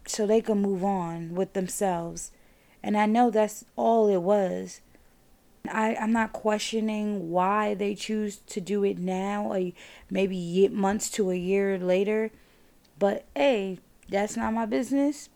so 0.06 0.26
they 0.26 0.40
can 0.40 0.62
move 0.62 0.85
on 0.85 1.35
with 1.35 1.52
themselves. 1.52 2.30
And 2.82 2.96
I 2.96 3.06
know 3.06 3.30
that's 3.30 3.64
all 3.75 4.08
it 4.08 4.23
was. 4.23 4.80
I, 5.70 5.94
I'm 5.96 6.12
not 6.12 6.32
questioning 6.32 7.30
why 7.30 7.75
they 7.75 7.94
choose 7.94 8.38
to 8.49 8.61
do 8.61 8.85
it 8.85 8.99
now, 8.99 9.52
or 9.52 9.73
maybe 10.11 10.68
months 10.68 11.11
to 11.11 11.30
a 11.30 11.37
year 11.37 11.78
later. 11.78 12.30
But 12.99 13.26
hey, 13.35 13.78
that's 14.08 14.37
not 14.37 14.54
my 14.54 14.66
business. 14.66 15.28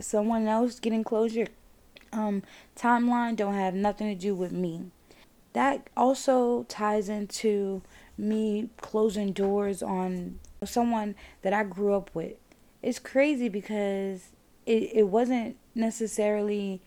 Someone 0.00 0.46
else 0.46 0.78
getting 0.78 1.04
closure 1.04 1.46
um, 2.12 2.42
timeline 2.76 3.36
don't 3.36 3.54
have 3.54 3.74
nothing 3.74 4.08
to 4.08 4.20
do 4.20 4.34
with 4.34 4.52
me. 4.52 4.90
That 5.52 5.88
also 5.96 6.64
ties 6.64 7.08
into 7.08 7.82
me 8.16 8.68
closing 8.80 9.32
doors 9.32 9.82
on 9.82 10.38
someone 10.64 11.14
that 11.42 11.52
I 11.52 11.64
grew 11.64 11.94
up 11.94 12.10
with. 12.14 12.34
It's 12.82 12.98
crazy 12.98 13.48
because 13.48 14.30
it, 14.66 14.90
it 14.94 15.08
wasn't 15.08 15.56
necessarily 15.74 16.82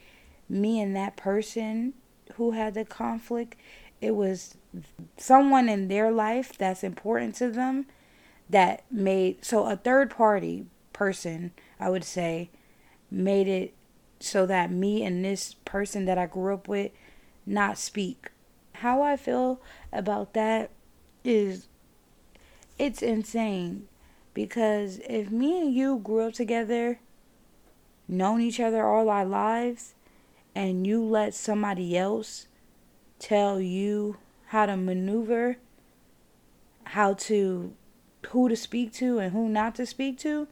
me 0.48 0.80
and 0.80 0.96
that 0.96 1.18
person 1.18 1.94
who 2.36 2.51
had 2.51 2.74
the 2.74 2.86
conflict. 2.86 3.56
It 4.01 4.15
was 4.15 4.58
someone 5.18 5.70
in 5.70 5.88
their 5.88 6.12
life 6.12 6.58
that's 6.58 6.84
important 6.84 7.36
to 7.36 7.50
them 7.50 7.86
that 8.50 8.84
made 8.92 9.44
so 9.44 9.65
a 9.65 9.75
third 9.75 10.10
party 10.10 10.65
person, 10.92 11.51
I 11.80 11.89
would 11.89 12.03
say, 12.03 12.50
made 13.10 13.48
it 13.48 13.74
so 14.20 14.46
that 14.46 14.72
me 14.72 15.03
and 15.03 15.24
this 15.24 15.56
person 15.65 16.06
that 16.06 16.18
I 16.18 16.25
grew 16.25 16.53
up 16.53 16.68
with 16.68 16.92
not 17.46 17.77
speak. 17.77 18.30
How 18.75 19.01
I 19.01 19.18
feel 19.18 19.62
about 19.92 20.34
that 20.34 20.72
is 21.24 21.68
it's 22.80 23.01
insane 23.01 23.88
because 24.34 25.00
if 25.08 25.30
me 25.30 25.62
and 25.62 25.74
you 25.74 25.98
grew 25.98 26.27
up 26.27 26.34
together, 26.34 27.00
known 28.08 28.42
each 28.42 28.60
other 28.60 28.86
all 28.86 29.10
our 29.10 29.25
lives, 29.25 29.94
and 30.56 30.86
you 30.86 31.04
let 31.04 31.34
somebody 31.34 31.98
else 31.98 32.48
tell 33.20 33.60
you 33.60 34.18
how 34.48 34.66
to 34.66 34.78
maneuver, 34.78 35.58
how 36.86 37.14
to 37.14 37.74
who 38.28 38.50
to 38.50 38.56
speak 38.56 38.94
to 38.94 39.20
and 39.20 39.34
who 39.34 39.50
not 39.50 39.76
to 39.76 39.86
speak 39.86 40.18
to, 40.20 40.48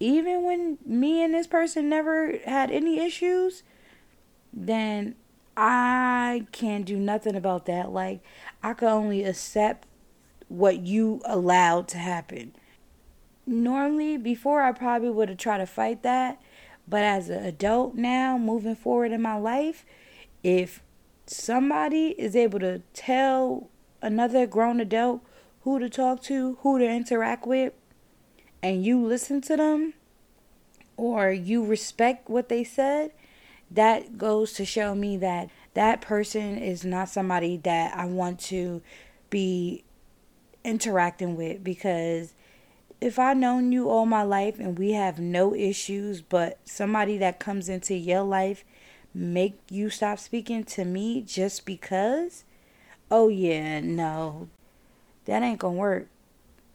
even 0.00 0.42
when 0.42 0.78
me 0.84 1.22
and 1.22 1.34
this 1.34 1.46
person 1.46 1.88
never 1.88 2.38
had 2.44 2.70
any 2.70 2.98
issues, 2.98 3.62
then 4.52 5.14
I 5.56 6.46
can't 6.52 6.84
do 6.84 6.96
nothing 6.96 7.36
about 7.36 7.66
that. 7.66 7.92
Like 7.92 8.20
I 8.62 8.74
can 8.74 8.88
only 8.88 9.24
accept 9.24 9.86
what 10.48 10.80
you 10.80 11.20
allowed 11.24 11.88
to 11.88 11.98
happen. 11.98 12.52
Normally, 13.46 14.16
before 14.16 14.62
I 14.62 14.72
probably 14.72 15.10
would 15.10 15.28
have 15.28 15.38
tried 15.38 15.58
to 15.58 15.66
fight 15.66 16.02
that, 16.02 16.40
but 16.86 17.02
as 17.02 17.28
an 17.28 17.44
adult 17.44 17.94
now, 17.94 18.36
moving 18.38 18.76
forward 18.76 19.12
in 19.12 19.22
my 19.22 19.36
life, 19.36 19.84
if 20.42 20.82
somebody 21.26 22.08
is 22.18 22.34
able 22.34 22.58
to 22.60 22.82
tell 22.92 23.68
another 24.00 24.46
grown 24.46 24.80
adult 24.80 25.22
who 25.62 25.78
to 25.78 25.88
talk 25.88 26.22
to, 26.24 26.58
who 26.62 26.78
to 26.78 26.88
interact 26.88 27.46
with, 27.46 27.72
and 28.62 28.84
you 28.84 29.04
listen 29.04 29.40
to 29.42 29.56
them 29.56 29.94
or 30.96 31.30
you 31.30 31.64
respect 31.64 32.28
what 32.28 32.48
they 32.48 32.64
said, 32.64 33.12
that 33.70 34.18
goes 34.18 34.52
to 34.52 34.64
show 34.64 34.94
me 34.94 35.16
that 35.16 35.48
that 35.74 36.00
person 36.00 36.58
is 36.58 36.84
not 36.84 37.08
somebody 37.08 37.56
that 37.58 37.96
I 37.96 38.04
want 38.04 38.38
to 38.40 38.82
be 39.30 39.84
interacting 40.64 41.36
with 41.36 41.64
because 41.64 42.34
if 43.02 43.18
I've 43.18 43.36
known 43.36 43.72
you 43.72 43.90
all 43.90 44.06
my 44.06 44.22
life 44.22 44.60
and 44.60 44.78
we 44.78 44.92
have 44.92 45.18
no 45.18 45.54
issues, 45.54 46.22
but 46.22 46.58
somebody 46.64 47.18
that 47.18 47.40
comes 47.40 47.68
into 47.68 47.94
your 47.94 48.22
life 48.22 48.64
make 49.12 49.58
you 49.68 49.90
stop 49.90 50.20
speaking 50.20 50.62
to 50.64 50.84
me 50.84 51.20
just 51.20 51.66
because, 51.66 52.44
oh 53.10 53.28
yeah, 53.28 53.80
no, 53.80 54.48
that 55.24 55.42
ain't 55.42 55.58
gonna 55.58 55.76
work. 55.76 56.06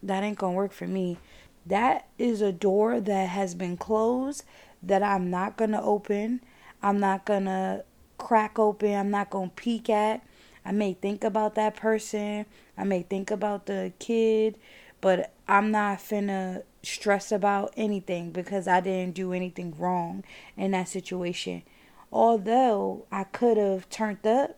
That 0.04 0.22
ain't 0.22 0.38
gonna 0.38 0.54
work 0.54 0.74
for 0.74 0.86
me. 0.86 1.18
That 1.66 2.08
is 2.18 2.42
a 2.42 2.52
door 2.52 3.00
that 3.00 3.30
has 3.30 3.56
been 3.56 3.78
closed 3.78 4.44
that 4.84 5.02
I'm 5.02 5.30
not 5.30 5.56
gonna 5.56 5.82
open. 5.82 6.42
I'm 6.84 7.00
not 7.00 7.24
gonna 7.24 7.84
crack 8.18 8.60
open. 8.60 8.94
I'm 8.94 9.12
not 9.12 9.30
gonna 9.30 9.52
peek 9.56 9.90
at. 9.90 10.22
I 10.66 10.74
may 10.74 10.92
think 10.94 11.24
about 11.24 11.56
that 11.56 11.78
person. 11.78 12.46
I 12.78 12.84
may 12.84 13.04
think 13.04 13.32
about 13.32 13.66
the 13.66 13.94
kid 13.98 14.58
but 15.02 15.32
I'm 15.48 15.72
not 15.72 16.00
finna 16.00 16.64
stress 16.84 17.32
about 17.32 17.74
anything 17.78 18.32
because 18.32 18.68
I 18.68 18.82
didn't 18.82 19.16
do 19.16 19.34
anything 19.34 19.76
wrong 19.78 20.24
in 20.56 20.72
that 20.72 20.90
situation. 20.90 21.64
Although 22.12 23.06
I 23.12 23.24
could 23.26 23.58
have 23.58 23.90
turned 23.90 24.26
up, 24.26 24.58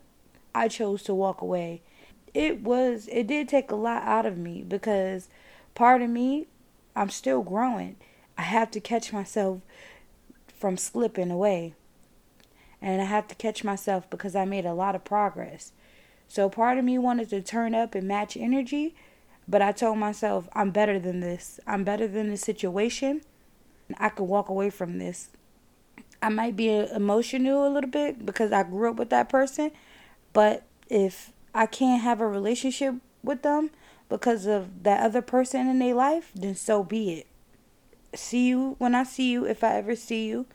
I 0.54 0.68
chose 0.68 1.04
to 1.04 1.14
walk 1.14 1.42
away. 1.42 1.82
It 2.34 2.62
was 2.62 3.08
it 3.12 3.28
did 3.28 3.50
take 3.50 3.72
a 3.72 3.76
lot 3.76 4.04
out 4.04 4.26
of 4.26 4.38
me 4.38 4.64
because 4.64 5.30
part 5.76 6.02
of 6.02 6.10
me 6.10 6.48
I'm 6.96 7.10
still 7.10 7.42
growing. 7.42 7.96
I 8.38 8.44
have 8.44 8.72
to 8.72 8.80
catch 8.80 9.14
myself 9.14 9.62
from 10.48 10.78
slipping 10.78 11.32
away. 11.32 11.74
And 12.82 13.02
I 13.02 13.06
have 13.06 13.28
to 13.28 13.36
catch 13.36 13.64
myself 13.64 14.10
because 14.10 14.36
I 14.36 14.46
made 14.46 14.66
a 14.66 14.74
lot 14.74 14.96
of 14.96 15.04
progress. 15.04 15.72
So 16.28 16.50
part 16.50 16.78
of 16.78 16.86
me 16.86 16.98
wanted 16.98 17.30
to 17.30 17.42
turn 17.42 17.74
up 17.74 17.96
and 17.96 18.08
match 18.08 18.38
energy, 18.38 18.96
but 19.50 19.64
I 19.64 19.72
told 19.72 19.98
myself, 19.98 20.48
I'm 20.54 20.70
better 20.70 21.00
than 21.00 21.22
this. 21.22 21.60
I'm 21.66 21.84
better 21.84 22.08
than 22.08 22.30
this 22.30 22.42
situation. 22.42 23.22
I 23.98 24.10
could 24.10 24.26
walk 24.26 24.48
away 24.48 24.70
from 24.70 25.00
this. 25.00 25.30
I 26.22 26.30
might 26.30 26.56
be 26.56 26.70
emotional 26.70 27.68
a 27.68 27.72
little 27.74 27.90
bit 27.90 28.26
because 28.26 28.52
I 28.52 28.62
grew 28.62 28.92
up 28.92 28.98
with 28.98 29.10
that 29.10 29.28
person, 29.28 29.72
but 30.34 30.64
if 30.88 31.34
I 31.56 31.66
can't 31.66 32.04
have 32.04 32.22
a 32.22 32.28
relationship 32.28 32.96
with 33.24 33.42
them 33.42 33.72
because 34.08 34.46
of 34.46 34.84
that 34.84 35.02
other 35.02 35.24
person 35.24 35.68
in 35.68 35.80
their 35.80 35.96
life, 35.96 36.32
then 36.36 36.54
so 36.54 36.84
be 36.84 37.14
it. 37.14 37.28
See 38.14 38.48
you 38.48 38.76
when 38.78 38.94
I 38.94 39.04
see 39.04 39.32
you, 39.32 39.46
if 39.46 39.64
I 39.64 39.78
ever 39.78 39.96
see 39.96 40.28
you. 40.28 40.46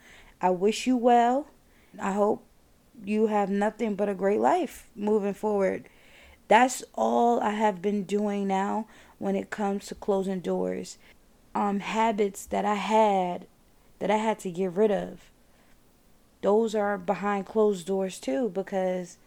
I 0.41 0.51
wish 0.51 0.87
you 0.87 0.97
well. 0.97 1.49
I 1.99 2.13
hope 2.13 2.47
you 3.03 3.27
have 3.27 3.51
nothing 3.51 3.97
but 3.97 4.09
a 4.09 4.15
great 4.15 4.41
life 4.41 4.87
moving 4.95 5.35
forward. 5.35 5.89
That's 6.49 6.85
all 6.95 7.41
I 7.41 7.51
have 7.51 7.81
been 7.81 8.05
doing 8.05 8.47
now 8.47 8.87
when 9.19 9.37
it 9.37 9.51
comes 9.51 9.87
to 9.87 9.95
closing 9.95 10.41
doors. 10.41 10.99
Um, 11.55 11.81
habits 11.81 12.47
that 12.47 12.65
I 12.65 12.75
had 12.75 13.47
that 14.01 14.11
I 14.11 14.17
had 14.17 14.39
to 14.41 14.51
get 14.51 14.73
rid 14.73 14.91
of. 14.91 15.31
Those 16.43 16.75
are 16.75 16.99
behind 16.99 17.47
closed 17.47 17.87
doors 17.87 18.19
too 18.19 18.51
because 18.51 19.19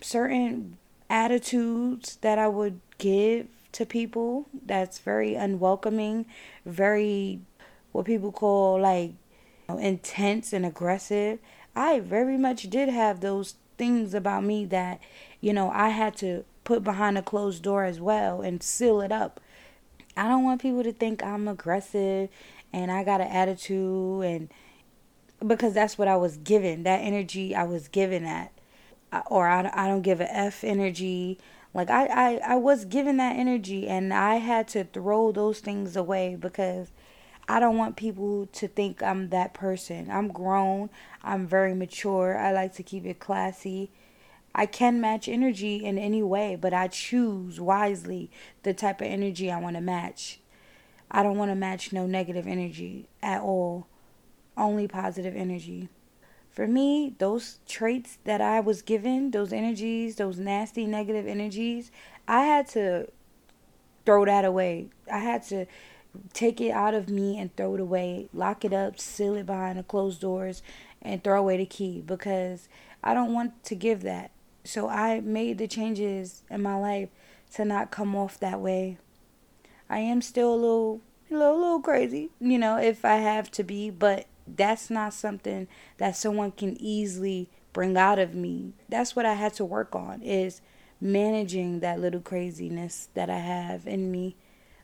certain 0.00 0.76
attitudes 1.08 2.16
that 2.20 2.38
I 2.38 2.48
would 2.48 2.80
give 2.98 3.46
to 3.72 3.86
people 3.86 4.46
that's 4.64 4.98
very 4.98 5.34
unwelcoming, 5.34 6.26
very 6.64 7.40
what 7.92 8.06
people 8.06 8.32
call 8.32 8.80
like 8.80 9.10
you 9.10 9.16
know, 9.68 9.78
intense 9.78 10.52
and 10.52 10.66
aggressive. 10.66 11.38
I 11.74 12.00
very 12.00 12.36
much 12.36 12.64
did 12.64 12.88
have 12.88 13.20
those 13.20 13.54
things 13.78 14.14
about 14.14 14.44
me 14.44 14.64
that 14.66 15.00
you 15.46 15.52
know, 15.52 15.70
I 15.70 15.90
had 15.90 16.16
to 16.16 16.44
put 16.64 16.82
behind 16.82 17.16
a 17.16 17.22
closed 17.22 17.62
door 17.62 17.84
as 17.84 18.00
well 18.00 18.40
and 18.40 18.60
seal 18.60 19.00
it 19.00 19.12
up. 19.12 19.38
I 20.16 20.26
don't 20.26 20.42
want 20.42 20.60
people 20.60 20.82
to 20.82 20.92
think 20.92 21.22
I'm 21.22 21.46
aggressive 21.46 22.30
and 22.72 22.90
I 22.90 23.04
got 23.04 23.20
an 23.20 23.28
attitude 23.28 24.24
and 24.24 24.48
because 25.46 25.72
that's 25.72 25.96
what 25.96 26.08
I 26.08 26.16
was 26.16 26.36
given, 26.36 26.82
that 26.82 26.96
energy 26.96 27.54
I 27.54 27.62
was 27.62 27.86
given 27.86 28.24
at 28.24 28.50
or 29.30 29.46
I, 29.46 29.70
I 29.72 29.86
don't 29.86 30.02
give 30.02 30.20
a 30.20 30.36
F 30.36 30.64
energy. 30.64 31.38
Like 31.72 31.90
I, 31.90 32.06
I, 32.06 32.40
I 32.44 32.56
was 32.56 32.84
given 32.84 33.16
that 33.18 33.36
energy 33.36 33.86
and 33.86 34.12
I 34.12 34.38
had 34.38 34.66
to 34.70 34.82
throw 34.82 35.30
those 35.30 35.60
things 35.60 35.94
away 35.94 36.34
because 36.34 36.90
I 37.48 37.60
don't 37.60 37.76
want 37.76 37.94
people 37.94 38.46
to 38.46 38.66
think 38.66 39.00
I'm 39.00 39.28
that 39.28 39.54
person. 39.54 40.10
I'm 40.10 40.26
grown. 40.26 40.90
I'm 41.22 41.46
very 41.46 41.72
mature. 41.72 42.36
I 42.36 42.50
like 42.50 42.74
to 42.74 42.82
keep 42.82 43.06
it 43.06 43.20
classy. 43.20 43.92
I 44.58 44.64
can 44.64 45.02
match 45.02 45.28
energy 45.28 45.84
in 45.84 45.98
any 45.98 46.22
way, 46.22 46.56
but 46.58 46.72
I 46.72 46.88
choose 46.88 47.60
wisely 47.60 48.30
the 48.62 48.72
type 48.72 49.02
of 49.02 49.06
energy 49.06 49.52
I 49.52 49.60
want 49.60 49.76
to 49.76 49.82
match. 49.82 50.40
I 51.10 51.22
don't 51.22 51.36
want 51.36 51.50
to 51.50 51.54
match 51.54 51.92
no 51.92 52.06
negative 52.06 52.46
energy 52.46 53.06
at 53.22 53.42
all, 53.42 53.86
only 54.56 54.88
positive 54.88 55.36
energy. 55.36 55.90
For 56.50 56.66
me, 56.66 57.14
those 57.18 57.58
traits 57.68 58.16
that 58.24 58.40
I 58.40 58.60
was 58.60 58.80
given, 58.80 59.30
those 59.30 59.52
energies, 59.52 60.16
those 60.16 60.38
nasty 60.38 60.86
negative 60.86 61.26
energies, 61.26 61.90
I 62.26 62.40
had 62.46 62.66
to 62.68 63.08
throw 64.06 64.24
that 64.24 64.46
away. 64.46 64.88
I 65.12 65.18
had 65.18 65.42
to 65.48 65.66
take 66.32 66.62
it 66.62 66.70
out 66.70 66.94
of 66.94 67.10
me 67.10 67.38
and 67.38 67.54
throw 67.56 67.74
it 67.74 67.80
away, 67.80 68.30
lock 68.32 68.64
it 68.64 68.72
up, 68.72 68.98
seal 68.98 69.34
it 69.34 69.44
behind 69.44 69.78
the 69.78 69.82
closed 69.82 70.22
doors, 70.22 70.62
and 71.02 71.22
throw 71.22 71.40
away 71.40 71.58
the 71.58 71.66
key 71.66 72.00
because 72.00 72.70
I 73.04 73.12
don't 73.12 73.34
want 73.34 73.62
to 73.64 73.74
give 73.74 74.00
that. 74.04 74.30
So 74.66 74.88
I 74.88 75.20
made 75.20 75.58
the 75.58 75.68
changes 75.68 76.42
in 76.50 76.62
my 76.62 76.76
life 76.76 77.08
to 77.54 77.64
not 77.64 77.90
come 77.90 78.16
off 78.16 78.38
that 78.40 78.60
way. 78.60 78.98
I 79.88 79.98
am 79.98 80.20
still 80.20 80.52
a 80.52 80.56
little, 80.56 81.00
a 81.30 81.34
little, 81.34 81.56
a 81.56 81.60
little 81.60 81.80
crazy, 81.80 82.30
you 82.40 82.58
know, 82.58 82.76
if 82.76 83.04
I 83.04 83.16
have 83.16 83.50
to 83.52 83.62
be, 83.62 83.90
but 83.90 84.26
that's 84.46 84.90
not 84.90 85.14
something 85.14 85.68
that 85.98 86.16
someone 86.16 86.50
can 86.52 86.76
easily 86.80 87.48
bring 87.72 87.96
out 87.96 88.18
of 88.18 88.34
me. 88.34 88.72
That's 88.88 89.14
what 89.14 89.26
I 89.26 89.34
had 89.34 89.54
to 89.54 89.64
work 89.64 89.94
on 89.94 90.22
is 90.22 90.60
managing 91.00 91.80
that 91.80 92.00
little 92.00 92.20
craziness 92.20 93.08
that 93.14 93.30
I 93.30 93.38
have 93.38 93.86
in 93.86 94.10
me 94.10 94.34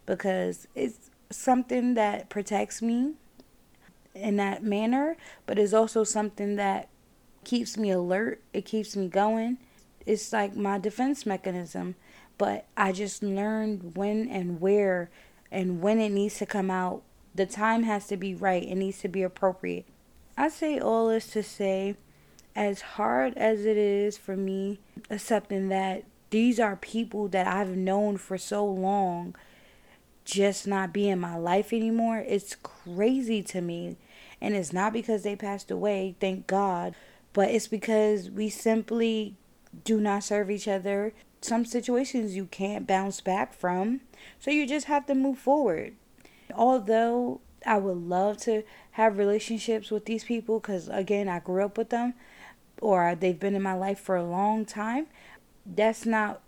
because 0.06 0.68
it's 0.74 1.10
something 1.30 1.94
that 1.94 2.28
protects 2.28 2.82
me 2.82 3.14
in 4.14 4.36
that 4.36 4.62
manner, 4.62 5.16
but 5.46 5.58
it's 5.58 5.72
also 5.72 6.04
something 6.04 6.56
that 6.56 6.88
keeps 7.44 7.76
me 7.76 7.90
alert. 7.90 8.42
It 8.52 8.64
keeps 8.64 8.94
me 8.94 9.08
going 9.08 9.58
it's 10.06 10.32
like 10.32 10.56
my 10.56 10.78
defense 10.78 11.26
mechanism. 11.26 11.94
But 12.38 12.66
I 12.76 12.92
just 12.92 13.22
learned 13.22 13.96
when 13.96 14.28
and 14.28 14.60
where 14.60 15.10
and 15.50 15.80
when 15.80 16.00
it 16.00 16.10
needs 16.10 16.38
to 16.38 16.46
come 16.46 16.70
out. 16.70 17.02
The 17.34 17.46
time 17.46 17.84
has 17.84 18.06
to 18.08 18.16
be 18.16 18.34
right. 18.34 18.62
It 18.62 18.74
needs 18.74 18.98
to 19.00 19.08
be 19.08 19.22
appropriate. 19.22 19.86
I 20.36 20.48
say 20.48 20.78
all 20.78 21.08
this 21.08 21.28
to 21.28 21.42
say, 21.42 21.96
as 22.54 22.80
hard 22.82 23.36
as 23.36 23.64
it 23.64 23.76
is 23.76 24.18
for 24.18 24.36
me 24.36 24.78
accepting 25.10 25.68
that 25.68 26.04
these 26.30 26.58
are 26.58 26.76
people 26.76 27.28
that 27.28 27.46
I've 27.46 27.76
known 27.76 28.16
for 28.16 28.38
so 28.38 28.64
long, 28.64 29.34
just 30.24 30.66
not 30.66 30.92
be 30.92 31.08
in 31.08 31.20
my 31.20 31.36
life 31.36 31.72
anymore, 31.72 32.24
it's 32.26 32.56
crazy 32.56 33.42
to 33.44 33.60
me. 33.60 33.96
And 34.40 34.54
it's 34.54 34.72
not 34.72 34.92
because 34.92 35.22
they 35.22 35.36
passed 35.36 35.70
away, 35.70 36.16
thank 36.20 36.46
God, 36.46 36.94
but 37.32 37.50
it's 37.50 37.68
because 37.68 38.30
we 38.30 38.48
simply 38.48 39.36
do 39.84 40.00
not 40.00 40.24
serve 40.24 40.50
each 40.50 40.68
other. 40.68 41.12
Some 41.40 41.64
situations 41.64 42.36
you 42.36 42.46
can't 42.46 42.86
bounce 42.86 43.20
back 43.20 43.52
from, 43.52 44.00
so 44.38 44.50
you 44.50 44.66
just 44.66 44.86
have 44.86 45.06
to 45.06 45.14
move 45.14 45.38
forward. 45.38 45.94
Although 46.54 47.40
I 47.66 47.78
would 47.78 47.96
love 47.96 48.36
to 48.38 48.62
have 48.92 49.18
relationships 49.18 49.90
with 49.90 50.04
these 50.04 50.24
people 50.24 50.60
because, 50.60 50.88
again, 50.88 51.28
I 51.28 51.40
grew 51.40 51.64
up 51.64 51.78
with 51.78 51.90
them 51.90 52.14
or 52.82 53.14
they've 53.14 53.38
been 53.38 53.54
in 53.54 53.62
my 53.62 53.74
life 53.74 54.00
for 54.00 54.16
a 54.16 54.24
long 54.24 54.64
time, 54.64 55.06
that's 55.64 56.04
not 56.04 56.42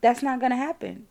that's 0.00 0.22
not 0.22 0.40
going 0.40 0.50
to 0.50 0.56
happen. 0.56 1.06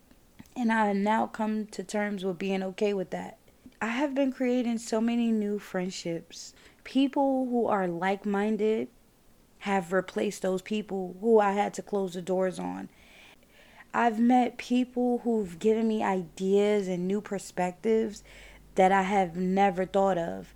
And 0.56 0.72
I 0.72 0.94
now 0.94 1.27
come 1.27 1.67
to 1.67 1.84
terms 1.84 2.25
with 2.25 2.39
being 2.39 2.63
okay 2.63 2.94
with 2.94 3.12
that. 3.12 3.38
I 3.82 3.88
have 3.88 4.15
been 4.15 4.32
creating 4.32 4.79
so 4.79 5.00
many 5.00 5.32
new 5.32 5.60
friendships. 5.60 6.53
People 6.84 7.46
who 7.46 7.67
are 7.67 7.88
like 7.88 8.25
minded 8.25 8.88
have 9.59 9.93
replaced 9.93 10.41
those 10.41 10.61
people 10.61 11.17
who 11.21 11.39
I 11.39 11.51
had 11.51 11.73
to 11.75 11.81
close 11.81 12.13
the 12.13 12.21
doors 12.21 12.59
on. 12.59 12.89
I've 13.93 14.19
met 14.19 14.57
people 14.57 15.21
who've 15.23 15.57
given 15.57 15.87
me 15.87 16.03
ideas 16.03 16.87
and 16.87 17.07
new 17.07 17.21
perspectives 17.21 18.23
that 18.75 18.91
I 18.91 19.01
have 19.03 19.35
never 19.35 19.85
thought 19.85 20.17
of. 20.17 20.53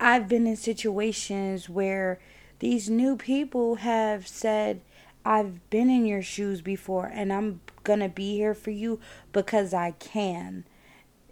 I've 0.00 0.28
been 0.28 0.46
in 0.46 0.56
situations 0.56 1.68
where 1.68 2.18
these 2.58 2.88
new 2.88 3.16
people 3.16 3.76
have 3.76 4.26
said, 4.26 4.80
I've 5.24 5.68
been 5.70 5.90
in 5.90 6.06
your 6.06 6.22
shoes 6.22 6.60
before 6.60 7.06
and 7.06 7.32
I'm 7.32 7.60
going 7.84 8.00
to 8.00 8.08
be 8.08 8.36
here 8.36 8.54
for 8.54 8.70
you 8.70 8.98
because 9.32 9.74
I 9.74 9.92
can. 9.92 10.64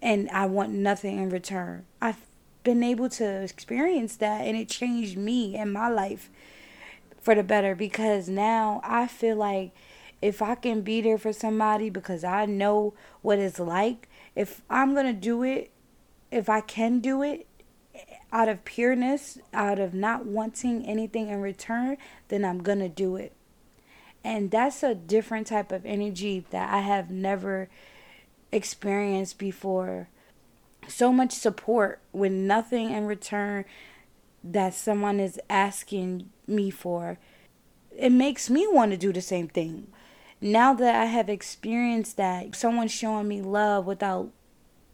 And 0.03 0.29
I 0.31 0.47
want 0.47 0.73
nothing 0.73 1.19
in 1.19 1.31
return. 1.31 1.85
I've 2.01 2.30
been 2.63 2.83
able 2.83 3.09
to 3.09 3.25
experience 3.43 4.17
that 4.17 4.43
and 4.43 4.57
it 4.57 4.69
changed 4.69 5.17
me 5.17 5.57
and 5.57 5.73
my 5.73 5.89
life 5.89 6.31
for 7.21 7.35
the 7.35 7.43
better 7.43 7.75
because 7.75 8.29
now 8.29 8.81
I 8.85 9.07
feel 9.07 9.37
like 9.37 9.73
if 10.23 10.43
I 10.43 10.55
can 10.55 10.83
be 10.83 11.01
there 11.01 11.19
for 11.19 11.33
somebody 11.33 11.91
because 11.91 12.25
I 12.25 12.47
know 12.47 12.95
what 13.23 13.39
it's 13.39 13.59
like, 13.59 14.09
if 14.35 14.63
I'm 14.69 14.93
going 14.95 15.07
to 15.07 15.13
do 15.13 15.43
it, 15.43 15.71
if 16.31 16.49
I 16.49 16.61
can 16.61 17.01
do 17.01 17.23
it 17.23 17.47
out 18.33 18.49
of 18.49 18.65
pureness, 18.65 19.39
out 19.53 19.79
of 19.79 19.95
not 19.95 20.27
wanting 20.27 20.87
anything 20.87 21.29
in 21.29 21.41
return, 21.41 21.97
then 22.29 22.45
I'm 22.45 22.63
going 22.63 22.79
to 22.79 22.89
do 22.89 23.17
it. 23.17 23.33
And 24.23 24.51
that's 24.51 24.83
a 24.83 24.95
different 24.95 25.47
type 25.47 25.73
of 25.73 25.87
energy 25.87 26.45
that 26.51 26.73
I 26.73 26.81
have 26.81 27.11
never 27.11 27.69
experienced 28.53 29.39
before. 29.39 30.09
So 30.91 31.13
much 31.13 31.33
support 31.33 32.01
with 32.13 32.33
nothing 32.33 32.91
in 32.91 33.07
return 33.07 33.65
that 34.43 34.75
someone 34.75 35.21
is 35.21 35.39
asking 35.49 36.31
me 36.47 36.71
for. 36.71 37.19
It 37.97 38.11
makes 38.11 38.51
me 38.51 38.67
want 38.69 38.93
to 38.93 38.97
do 38.97 39.13
the 39.13 39.21
same 39.21 39.49
thing. 39.49 39.89
Now 40.41 40.73
that 40.75 40.95
I 40.95 41.05
have 41.05 41.29
experienced 41.29 42.17
that, 42.17 42.55
someone 42.55 42.89
showing 42.89 43.29
me 43.29 43.43
love 43.43 43.87
without 43.87 44.31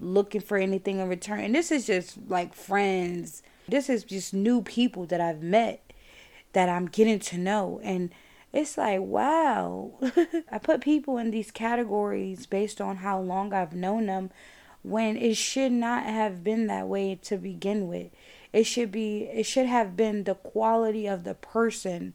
looking 0.01 0.41
for 0.41 0.59
anything 0.59 0.99
in 0.99 1.09
return. 1.09 1.41
And 1.41 1.55
this 1.55 1.71
is 1.71 1.87
just 1.87 2.19
like 2.29 2.53
friends. 2.53 3.43
This 3.69 3.89
is 3.89 4.05
just 4.05 4.35
new 4.35 4.63
people 4.63 5.07
that 5.07 5.21
I've 5.21 5.43
met 5.43 5.93
that 6.53 6.69
I'm 6.69 6.87
getting 6.87 7.21
to 7.21 7.39
know. 7.39 7.81
And 7.83 8.11
it's 8.53 8.77
like, 8.77 9.01
wow. 9.01 9.93
I 10.51 10.59
put 10.59 10.81
people 10.81 11.19
in 11.19 11.31
these 11.31 11.51
categories 11.51 12.47
based 12.47 12.81
on 12.81 12.97
how 12.97 13.21
long 13.21 13.53
I've 13.53 13.75
known 13.75 14.07
them 14.07 14.31
when 14.87 15.17
it 15.17 15.37
should 15.37 15.73
not 15.73 16.05
have 16.05 16.45
been 16.45 16.69
that 16.69 16.87
way 16.87 17.19
to 17.21 17.37
begin 17.37 17.89
with. 17.89 18.07
It 18.53 18.65
should 18.65 18.93
be 18.93 19.25
it 19.25 19.45
should 19.45 19.67
have 19.67 19.97
been 19.97 20.23
the 20.25 20.37
quality 20.37 21.09
of 21.09 21.25
the 21.25 21.35
person. 21.35 22.15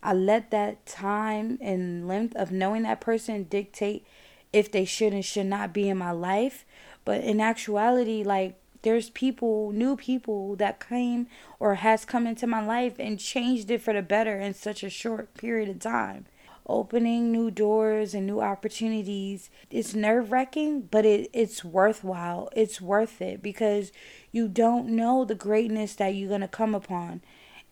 I 0.00 0.14
let 0.14 0.52
that 0.52 0.86
time 0.86 1.58
and 1.60 2.06
length 2.06 2.36
of 2.36 2.52
knowing 2.52 2.82
that 2.82 3.00
person 3.00 3.44
dictate 3.44 4.06
if 4.52 4.70
they 4.70 4.84
should 4.84 5.12
and 5.12 5.24
should 5.24 5.46
not 5.46 5.72
be 5.72 5.88
in 5.88 5.98
my 5.98 6.12
life. 6.12 6.64
But 7.04 7.22
in 7.22 7.40
actuality, 7.40 8.22
like 8.22 8.54
there's 8.82 9.10
people, 9.10 9.72
new 9.72 9.96
people 9.96 10.54
that 10.56 10.86
came 10.86 11.26
or 11.58 11.76
has 11.76 12.04
come 12.04 12.28
into 12.28 12.46
my 12.46 12.64
life 12.64 12.94
and 13.00 13.18
changed 13.18 13.70
it 13.72 13.82
for 13.82 13.92
the 13.92 14.02
better 14.02 14.38
in 14.38 14.54
such 14.54 14.84
a 14.84 14.90
short 14.90 15.34
period 15.34 15.68
of 15.68 15.80
time. 15.80 16.26
Opening 16.66 17.32
new 17.32 17.50
doors 17.50 18.14
and 18.14 18.26
new 18.26 18.40
opportunities. 18.40 19.50
It's 19.70 19.94
nerve 19.94 20.30
wracking, 20.30 20.82
but 20.82 21.04
it, 21.04 21.28
it's 21.32 21.64
worthwhile. 21.64 22.48
It's 22.54 22.80
worth 22.80 23.20
it 23.20 23.42
because 23.42 23.92
you 24.30 24.48
don't 24.48 24.88
know 24.88 25.24
the 25.24 25.34
greatness 25.34 25.94
that 25.96 26.14
you're 26.14 26.28
going 26.28 26.40
to 26.42 26.48
come 26.48 26.74
upon. 26.74 27.22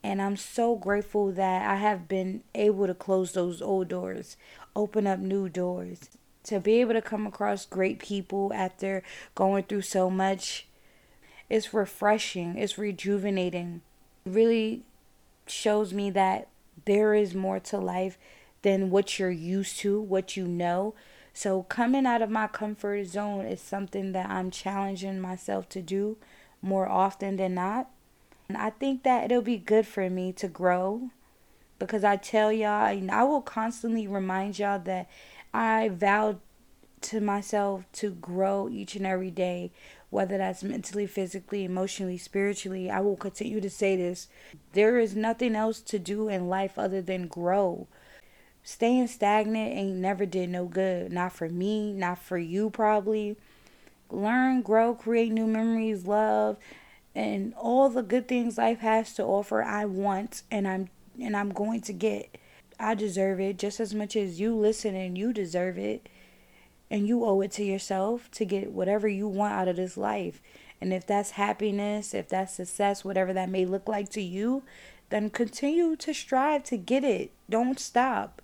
And 0.03 0.21
I'm 0.21 0.37
so 0.37 0.77
grateful 0.77 1.31
that 1.33 1.71
I 1.71 1.77
have 1.77 2.09
been 2.09 2.43
able 2.55 2.87
to 2.87 2.95
close 2.95 3.33
those 3.33 3.61
old 3.61 3.89
doors, 3.89 4.37
open 4.75 5.07
up 5.07 5.19
new 5.19 5.49
doors. 5.49 6.11
To 6.45 6.59
be 6.59 6.81
able 6.81 6.95
to 6.95 7.03
come 7.03 7.27
across 7.27 7.67
great 7.67 7.99
people 7.99 8.51
after 8.55 9.03
going 9.35 9.65
through 9.65 9.83
so 9.83 10.09
much 10.09 10.67
it's 11.51 11.75
refreshing, 11.75 12.57
it's 12.57 12.79
rejuvenating. 12.79 13.83
It 14.25 14.31
really 14.31 14.85
shows 15.49 15.93
me 15.93 16.11
that 16.11 16.47
there 16.85 17.13
is 17.13 17.35
more 17.35 17.59
to 17.59 17.79
life 17.79 18.17
than 18.63 18.91
what 18.91 19.19
you're 19.19 19.31
used 19.31 19.79
to, 19.81 20.01
what 20.01 20.37
you 20.37 20.47
know. 20.47 20.95
So, 21.33 21.63
coming 21.65 22.07
out 22.07 22.23
of 22.23 22.31
my 22.31 22.47
comfort 22.47 23.07
zone 23.07 23.47
is 23.47 23.61
something 23.61 24.13
that 24.13 24.29
I'm 24.29 24.51
challenging 24.51 25.21
myself 25.21 25.69
to 25.71 25.83
do 25.83 26.17
more 26.61 26.89
often 26.89 27.37
than 27.37 27.55
not. 27.55 27.89
And 28.49 28.57
I 28.59 28.71
think 28.71 29.05
that 29.05 29.25
it'll 29.25 29.43
be 29.43 29.59
good 29.59 29.87
for 29.87 30.11
me 30.11 30.33
to 30.35 30.49
grow 30.49 31.11
because 31.79 32.05
I 32.05 32.17
tell 32.17 32.53
y'all, 32.53 33.11
I 33.11 33.25
will 33.25 33.43
constantly 33.43 34.07
remind 34.07 34.59
y'all 34.59 34.81
that 34.81 35.09
I 35.55 35.89
vowed 35.89 36.41
to 37.03 37.21
myself 37.21 37.85
to 37.93 38.11
grow 38.11 38.69
each 38.69 38.95
and 38.95 39.07
every 39.07 39.31
day 39.31 39.71
whether 40.11 40.39
that's 40.39 40.63
mentally, 40.65 41.07
physically, 41.07 41.65
emotionally, 41.65 42.19
spiritually. 42.19 42.91
I 42.91 43.01
will 43.01 43.17
continue 43.17 43.61
to 43.61 43.71
say 43.71 43.97
this. 43.97 44.29
There 44.73 44.99
is 44.99 45.15
nothing 45.15 45.55
else 45.55 45.81
to 45.83 45.99
do 45.99 46.29
in 46.29 46.49
life 46.49 46.79
other 46.79 47.01
than 47.01 47.29
grow. 47.29 47.87
Staying 48.63 49.09
stagnant 49.09 49.73
ain't 49.77 49.97
never 49.97 50.27
did 50.27 50.51
no 50.51 50.67
good. 50.67 51.13
Not 51.13 51.33
for 51.33 51.49
me, 51.49 51.93
not 51.93 52.19
for 52.19 52.39
you, 52.39 52.71
probably. 52.71 53.37
Learn, 54.11 54.63
grow, 54.63 54.95
create 54.95 55.33
new 55.33 55.47
memories, 55.47 56.07
love, 56.07 56.57
and 57.15 57.55
all 57.55 57.89
the 57.89 58.03
good 58.03 58.29
things 58.29 58.59
life 58.59 58.81
has 58.81 59.15
to 59.15 59.25
offer. 59.25 59.63
I 59.63 59.85
want, 59.85 60.43
and 60.51 60.67
I'm 60.69 60.91
and 61.21 61.37
I'm 61.37 61.51
going 61.51 61.81
to 61.83 61.93
get. 61.93 62.37
I 62.79 62.95
deserve 62.95 63.41
it 63.41 63.59
just 63.59 63.79
as 63.79 63.95
much 63.95 64.17
as 64.17 64.41
you 64.41 64.55
listen 64.55 64.95
and 64.95 65.17
you 65.17 65.33
deserve 65.33 65.77
it 65.77 66.09
and 66.91 67.07
you 67.07 67.25
owe 67.25 67.41
it 67.43 67.53
to 67.53 67.65
yourself 67.65 68.31
to 68.33 68.45
get 68.45 68.73
whatever 68.73 69.07
you 69.07 69.29
want 69.29 69.53
out 69.53 69.69
of 69.69 69.77
this 69.77 69.97
life. 69.97 70.41
And 70.81 70.93
if 70.93 71.07
that's 71.07 71.33
happiness, 71.33 72.15
if 72.15 72.29
that's 72.29 72.55
success, 72.55 73.05
whatever 73.05 73.33
that 73.35 73.51
may 73.51 73.67
look 73.67 73.87
like 73.87 74.09
to 74.11 74.23
you, 74.23 74.63
then 75.11 75.29
continue 75.29 75.95
to 75.97 76.15
strive 76.15 76.65
to 76.65 76.77
get 76.79 77.05
it. 77.05 77.33
Don't 77.49 77.79
stop. 77.79 78.41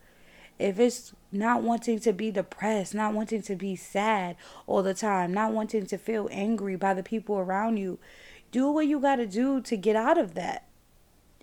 If 0.59 0.79
it's 0.79 1.13
not 1.31 1.63
wanting 1.63 2.01
to 2.01 2.13
be 2.13 2.31
depressed, 2.31 2.95
not 2.95 3.13
wanting 3.13 3.43
to 3.43 3.57
be 3.57 3.77
sad 3.77 4.37
all 4.67 4.83
the 4.83 4.95
time, 4.95 5.35
not 5.35 5.53
wanting 5.53 5.87
to 5.87 5.99
feel 5.99 6.29
angry 6.33 6.77
by 6.77 6.95
the 6.95 7.03
people 7.03 7.37
around 7.37 7.77
you, 7.77 7.99
do 8.51 8.71
what 8.71 8.87
you 8.87 8.99
got 9.01 9.17
to 9.17 9.27
do 9.27 9.61
to 9.61 9.77
get 9.77 9.97
out 9.97 10.17
of 10.17 10.35
that. 10.35 10.67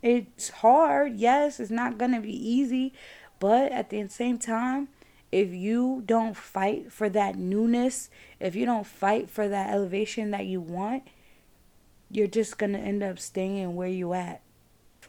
It's 0.02 0.50
hard. 0.50 1.16
Yes, 1.16 1.60
it's 1.60 1.72
not 1.72 1.98
going 1.98 2.12
to 2.14 2.22
be 2.22 2.36
easy. 2.36 2.94
But 3.40 3.72
at 3.72 3.90
the 3.90 4.08
same 4.08 4.38
time, 4.38 4.90
if 5.32 5.52
you 5.52 6.04
don't 6.06 6.36
fight 6.36 6.92
for 6.92 7.10
that 7.10 7.36
newness, 7.38 8.10
if 8.40 8.56
you 8.56 8.66
don't 8.66 8.86
fight 8.86 9.30
for 9.30 9.48
that 9.48 9.70
elevation 9.70 10.32
that 10.32 10.46
you 10.46 10.62
want, 10.62 11.04
you're 12.10 12.28
just 12.28 12.58
going 12.58 12.74
to 12.74 12.80
end 12.80 13.02
up 13.02 13.20
staying 13.20 13.76
where 13.76 13.88
you 13.88 14.14
at. 14.14 14.42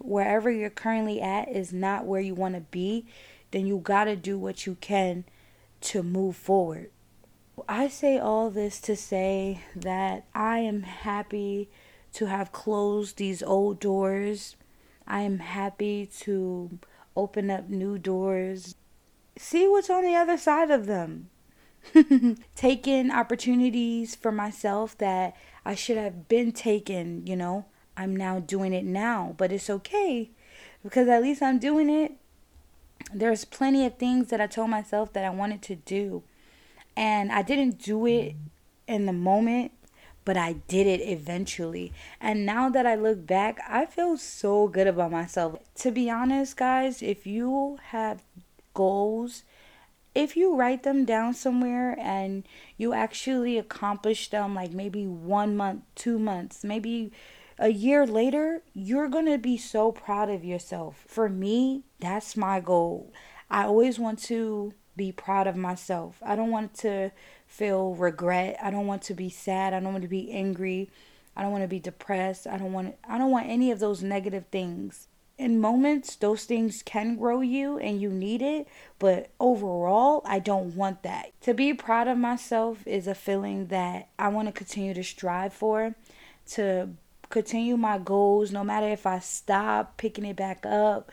Wherever 0.00 0.50
you're 0.50 0.70
currently 0.70 1.20
at 1.20 1.48
is 1.48 1.72
not 1.72 2.06
where 2.06 2.20
you 2.20 2.34
want 2.34 2.54
to 2.54 2.62
be, 2.62 3.06
then 3.54 3.66
you 3.66 3.78
got 3.78 4.04
to 4.04 4.16
do 4.16 4.38
what 4.38 4.66
you 4.66 4.76
can 4.80 5.24
to 5.80 6.02
move 6.02 6.36
forward. 6.36 6.90
I 7.68 7.88
say 7.88 8.18
all 8.18 8.50
this 8.50 8.80
to 8.82 8.96
say 8.96 9.62
that 9.76 10.26
I 10.34 10.58
am 10.58 10.82
happy 10.82 11.70
to 12.14 12.26
have 12.26 12.52
closed 12.52 13.16
these 13.16 13.42
old 13.42 13.80
doors. 13.80 14.56
I 15.06 15.20
am 15.20 15.38
happy 15.38 16.06
to 16.20 16.78
open 17.16 17.50
up 17.50 17.68
new 17.68 17.98
doors 17.98 18.74
see 19.36 19.66
what's 19.66 19.90
on 19.90 20.04
the 20.04 20.14
other 20.14 20.36
side 20.36 20.70
of 20.70 20.86
them. 20.86 21.30
taking 22.54 23.10
opportunities 23.10 24.14
for 24.14 24.32
myself 24.32 24.96
that 24.98 25.36
I 25.66 25.74
should 25.74 25.98
have 25.98 26.28
been 26.28 26.52
taken, 26.52 27.26
you 27.26 27.36
know. 27.36 27.66
I'm 27.96 28.16
now 28.16 28.40
doing 28.40 28.72
it 28.72 28.84
now, 28.84 29.34
but 29.36 29.52
it's 29.52 29.70
okay 29.70 30.30
because 30.82 31.08
at 31.08 31.22
least 31.22 31.42
I'm 31.42 31.58
doing 31.58 31.90
it. 31.90 32.12
There's 33.14 33.44
plenty 33.44 33.86
of 33.86 33.96
things 33.96 34.28
that 34.28 34.40
I 34.40 34.46
told 34.46 34.70
myself 34.70 35.12
that 35.12 35.24
I 35.24 35.30
wanted 35.30 35.62
to 35.62 35.76
do. 35.76 36.24
And 36.96 37.32
I 37.32 37.42
didn't 37.42 37.78
do 37.78 38.06
it 38.06 38.34
in 38.86 39.06
the 39.06 39.12
moment, 39.12 39.72
but 40.24 40.36
I 40.36 40.54
did 40.68 40.86
it 40.86 41.00
eventually. 41.00 41.92
And 42.20 42.46
now 42.46 42.68
that 42.70 42.86
I 42.86 42.94
look 42.94 43.26
back, 43.26 43.58
I 43.68 43.86
feel 43.86 44.16
so 44.16 44.68
good 44.68 44.86
about 44.86 45.12
myself. 45.12 45.58
To 45.76 45.90
be 45.90 46.10
honest, 46.10 46.56
guys, 46.56 47.02
if 47.02 47.26
you 47.26 47.78
have 47.90 48.22
goals, 48.74 49.44
if 50.14 50.36
you 50.36 50.54
write 50.54 50.82
them 50.82 51.04
down 51.04 51.34
somewhere 51.34 51.96
and 52.00 52.44
you 52.76 52.92
actually 52.92 53.58
accomplish 53.58 54.30
them, 54.30 54.54
like 54.54 54.72
maybe 54.72 55.06
one 55.06 55.56
month, 55.56 55.82
two 55.94 56.18
months, 56.18 56.64
maybe 56.64 57.12
a 57.58 57.68
year 57.68 58.06
later, 58.06 58.62
you're 58.72 59.08
going 59.08 59.26
to 59.26 59.38
be 59.38 59.56
so 59.56 59.92
proud 59.92 60.28
of 60.28 60.44
yourself. 60.44 61.04
For 61.06 61.28
me, 61.28 61.84
that's 62.00 62.36
my 62.36 62.60
goal. 62.60 63.12
I 63.50 63.64
always 63.64 63.98
want 63.98 64.18
to 64.24 64.72
be 64.96 65.12
proud 65.12 65.46
of 65.46 65.56
myself. 65.56 66.18
I 66.24 66.36
don't 66.36 66.50
want 66.50 66.74
to 66.78 67.10
feel 67.46 67.94
regret. 67.94 68.56
I 68.62 68.70
don't 68.70 68.86
want 68.86 69.02
to 69.02 69.14
be 69.14 69.28
sad. 69.28 69.74
I 69.74 69.80
don't 69.80 69.92
want 69.92 70.02
to 70.02 70.08
be 70.08 70.30
angry. 70.32 70.90
I 71.36 71.42
don't 71.42 71.52
want 71.52 71.64
to 71.64 71.68
be 71.68 71.80
depressed. 71.80 72.46
I 72.46 72.56
don't 72.56 72.72
want 72.72 72.94
I 73.08 73.18
don't 73.18 73.30
want 73.30 73.48
any 73.48 73.70
of 73.70 73.80
those 73.80 74.02
negative 74.02 74.46
things. 74.50 75.08
In 75.36 75.60
moments, 75.60 76.14
those 76.14 76.44
things 76.44 76.80
can 76.84 77.16
grow 77.16 77.40
you 77.40 77.76
and 77.76 78.00
you 78.00 78.08
need 78.10 78.40
it, 78.40 78.68
but 79.00 79.30
overall, 79.40 80.22
I 80.24 80.38
don't 80.38 80.76
want 80.76 81.02
that. 81.02 81.32
To 81.40 81.52
be 81.54 81.74
proud 81.74 82.06
of 82.06 82.16
myself 82.16 82.86
is 82.86 83.08
a 83.08 83.16
feeling 83.16 83.66
that 83.66 84.10
I 84.16 84.28
want 84.28 84.46
to 84.46 84.52
continue 84.52 84.94
to 84.94 85.02
strive 85.02 85.52
for, 85.52 85.96
to 86.52 86.90
continue 87.30 87.76
my 87.76 87.98
goals 87.98 88.52
no 88.52 88.64
matter 88.64 88.88
if 88.88 89.06
I 89.06 89.18
stop 89.18 89.96
picking 89.96 90.24
it 90.24 90.36
back 90.36 90.64
up 90.66 91.10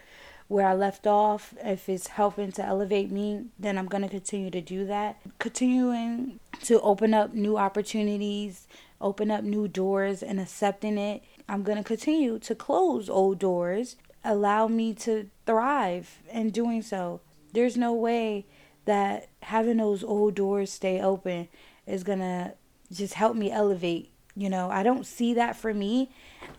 where 0.51 0.67
I 0.67 0.73
left 0.73 1.07
off. 1.07 1.53
If 1.63 1.87
it's 1.87 2.07
helping 2.07 2.51
to 2.53 2.65
elevate 2.65 3.09
me, 3.09 3.45
then 3.57 3.77
I'm 3.77 3.85
going 3.85 4.03
to 4.03 4.09
continue 4.09 4.51
to 4.51 4.59
do 4.59 4.85
that. 4.85 5.17
Continuing 5.39 6.41
to 6.63 6.81
open 6.81 7.13
up 7.13 7.33
new 7.33 7.57
opportunities, 7.57 8.67
open 8.99 9.31
up 9.31 9.45
new 9.45 9.69
doors, 9.69 10.21
and 10.21 10.41
accepting 10.41 10.97
it. 10.97 11.23
I'm 11.47 11.63
going 11.63 11.77
to 11.77 11.83
continue 11.85 12.37
to 12.39 12.53
close 12.53 13.09
old 13.09 13.39
doors, 13.39 13.95
allow 14.25 14.67
me 14.67 14.93
to 14.95 15.29
thrive 15.45 16.19
in 16.29 16.49
doing 16.49 16.81
so. 16.81 17.21
There's 17.53 17.77
no 17.77 17.93
way 17.93 18.45
that 18.83 19.29
having 19.43 19.77
those 19.77 20.03
old 20.03 20.35
doors 20.35 20.69
stay 20.69 21.01
open 21.01 21.47
is 21.87 22.03
going 22.03 22.19
to 22.19 22.55
just 22.91 23.13
help 23.13 23.37
me 23.37 23.51
elevate 23.51 24.10
you 24.35 24.49
know, 24.49 24.69
I 24.69 24.83
don't 24.83 25.05
see 25.05 25.33
that 25.33 25.55
for 25.55 25.73
me. 25.73 26.09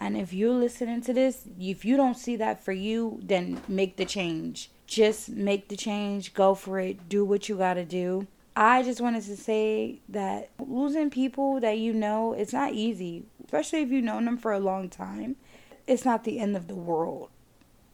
And 0.00 0.16
if 0.16 0.32
you're 0.32 0.54
listening 0.54 1.00
to 1.02 1.12
this, 1.12 1.48
if 1.58 1.84
you 1.84 1.96
don't 1.96 2.16
see 2.16 2.36
that 2.36 2.62
for 2.62 2.72
you, 2.72 3.20
then 3.22 3.60
make 3.68 3.96
the 3.96 4.04
change. 4.04 4.70
Just 4.86 5.30
make 5.30 5.68
the 5.68 5.76
change, 5.76 6.34
go 6.34 6.54
for 6.54 6.78
it, 6.78 7.08
do 7.08 7.24
what 7.24 7.48
you 7.48 7.56
got 7.56 7.74
to 7.74 7.84
do. 7.84 8.26
I 8.54 8.82
just 8.82 9.00
wanted 9.00 9.22
to 9.24 9.36
say 9.36 10.00
that 10.10 10.50
losing 10.58 11.08
people 11.08 11.60
that 11.60 11.78
you 11.78 11.94
know, 11.94 12.34
it's 12.34 12.52
not 12.52 12.74
easy, 12.74 13.24
especially 13.44 13.80
if 13.80 13.90
you've 13.90 14.04
known 14.04 14.26
them 14.26 14.36
for 14.36 14.52
a 14.52 14.60
long 14.60 14.90
time. 14.90 15.36
It's 15.86 16.04
not 16.04 16.24
the 16.24 16.38
end 16.38 16.56
of 16.56 16.68
the 16.68 16.74
world. 16.74 17.30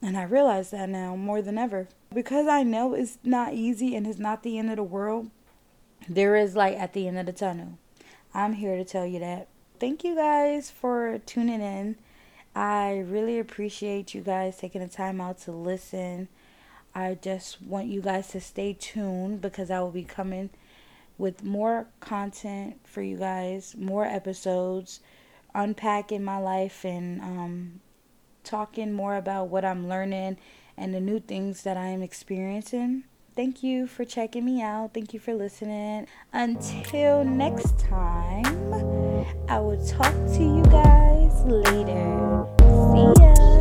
And 0.02 0.16
I 0.16 0.24
realize 0.24 0.70
that 0.70 0.88
now 0.88 1.14
more 1.14 1.40
than 1.42 1.58
ever. 1.58 1.88
Because 2.12 2.48
I 2.48 2.64
know 2.64 2.94
it's 2.94 3.18
not 3.22 3.54
easy 3.54 3.94
and 3.94 4.06
it's 4.06 4.18
not 4.18 4.42
the 4.42 4.58
end 4.58 4.70
of 4.70 4.76
the 4.76 4.82
world, 4.82 5.30
there 6.08 6.36
is 6.36 6.56
light 6.56 6.76
at 6.76 6.92
the 6.92 7.06
end 7.06 7.18
of 7.18 7.26
the 7.26 7.32
tunnel. 7.32 7.78
I'm 8.34 8.54
here 8.54 8.76
to 8.76 8.84
tell 8.84 9.06
you 9.06 9.20
that 9.20 9.48
thank 9.78 10.02
you 10.02 10.14
guys 10.14 10.70
for 10.70 11.20
tuning 11.24 11.60
in. 11.60 11.96
I 12.54 12.98
really 12.98 13.38
appreciate 13.38 14.14
you 14.14 14.20
guys 14.20 14.56
taking 14.56 14.80
the 14.80 14.88
time 14.88 15.20
out 15.20 15.38
to 15.42 15.52
listen. 15.52 16.28
I 16.94 17.16
just 17.20 17.62
want 17.62 17.86
you 17.86 18.00
guys 18.00 18.28
to 18.28 18.40
stay 18.40 18.72
tuned 18.72 19.40
because 19.40 19.70
I 19.70 19.80
will 19.80 19.92
be 19.92 20.04
coming 20.04 20.50
with 21.16 21.44
more 21.44 21.86
content 22.00 22.80
for 22.84 23.02
you 23.02 23.16
guys, 23.16 23.76
more 23.76 24.04
episodes, 24.04 25.00
unpacking 25.54 26.24
my 26.24 26.38
life 26.38 26.84
and 26.84 27.20
um, 27.20 27.80
talking 28.42 28.92
more 28.92 29.16
about 29.16 29.48
what 29.48 29.64
I'm 29.64 29.88
learning 29.88 30.38
and 30.76 30.92
the 30.92 31.00
new 31.00 31.20
things 31.20 31.62
that 31.62 31.76
I 31.76 31.86
am 31.86 32.02
experiencing. 32.02 33.04
Thank 33.38 33.62
you 33.62 33.86
for 33.86 34.04
checking 34.04 34.44
me 34.44 34.62
out. 34.62 34.92
Thank 34.92 35.14
you 35.14 35.20
for 35.20 35.32
listening. 35.32 36.08
Until 36.32 37.22
next 37.22 37.78
time. 37.78 38.44
I 39.48 39.60
will 39.60 39.78
talk 39.86 40.12
to 40.12 40.42
you 40.42 40.64
guys 40.64 41.44
later. 41.44 42.46
See 42.58 43.22
ya. 43.22 43.57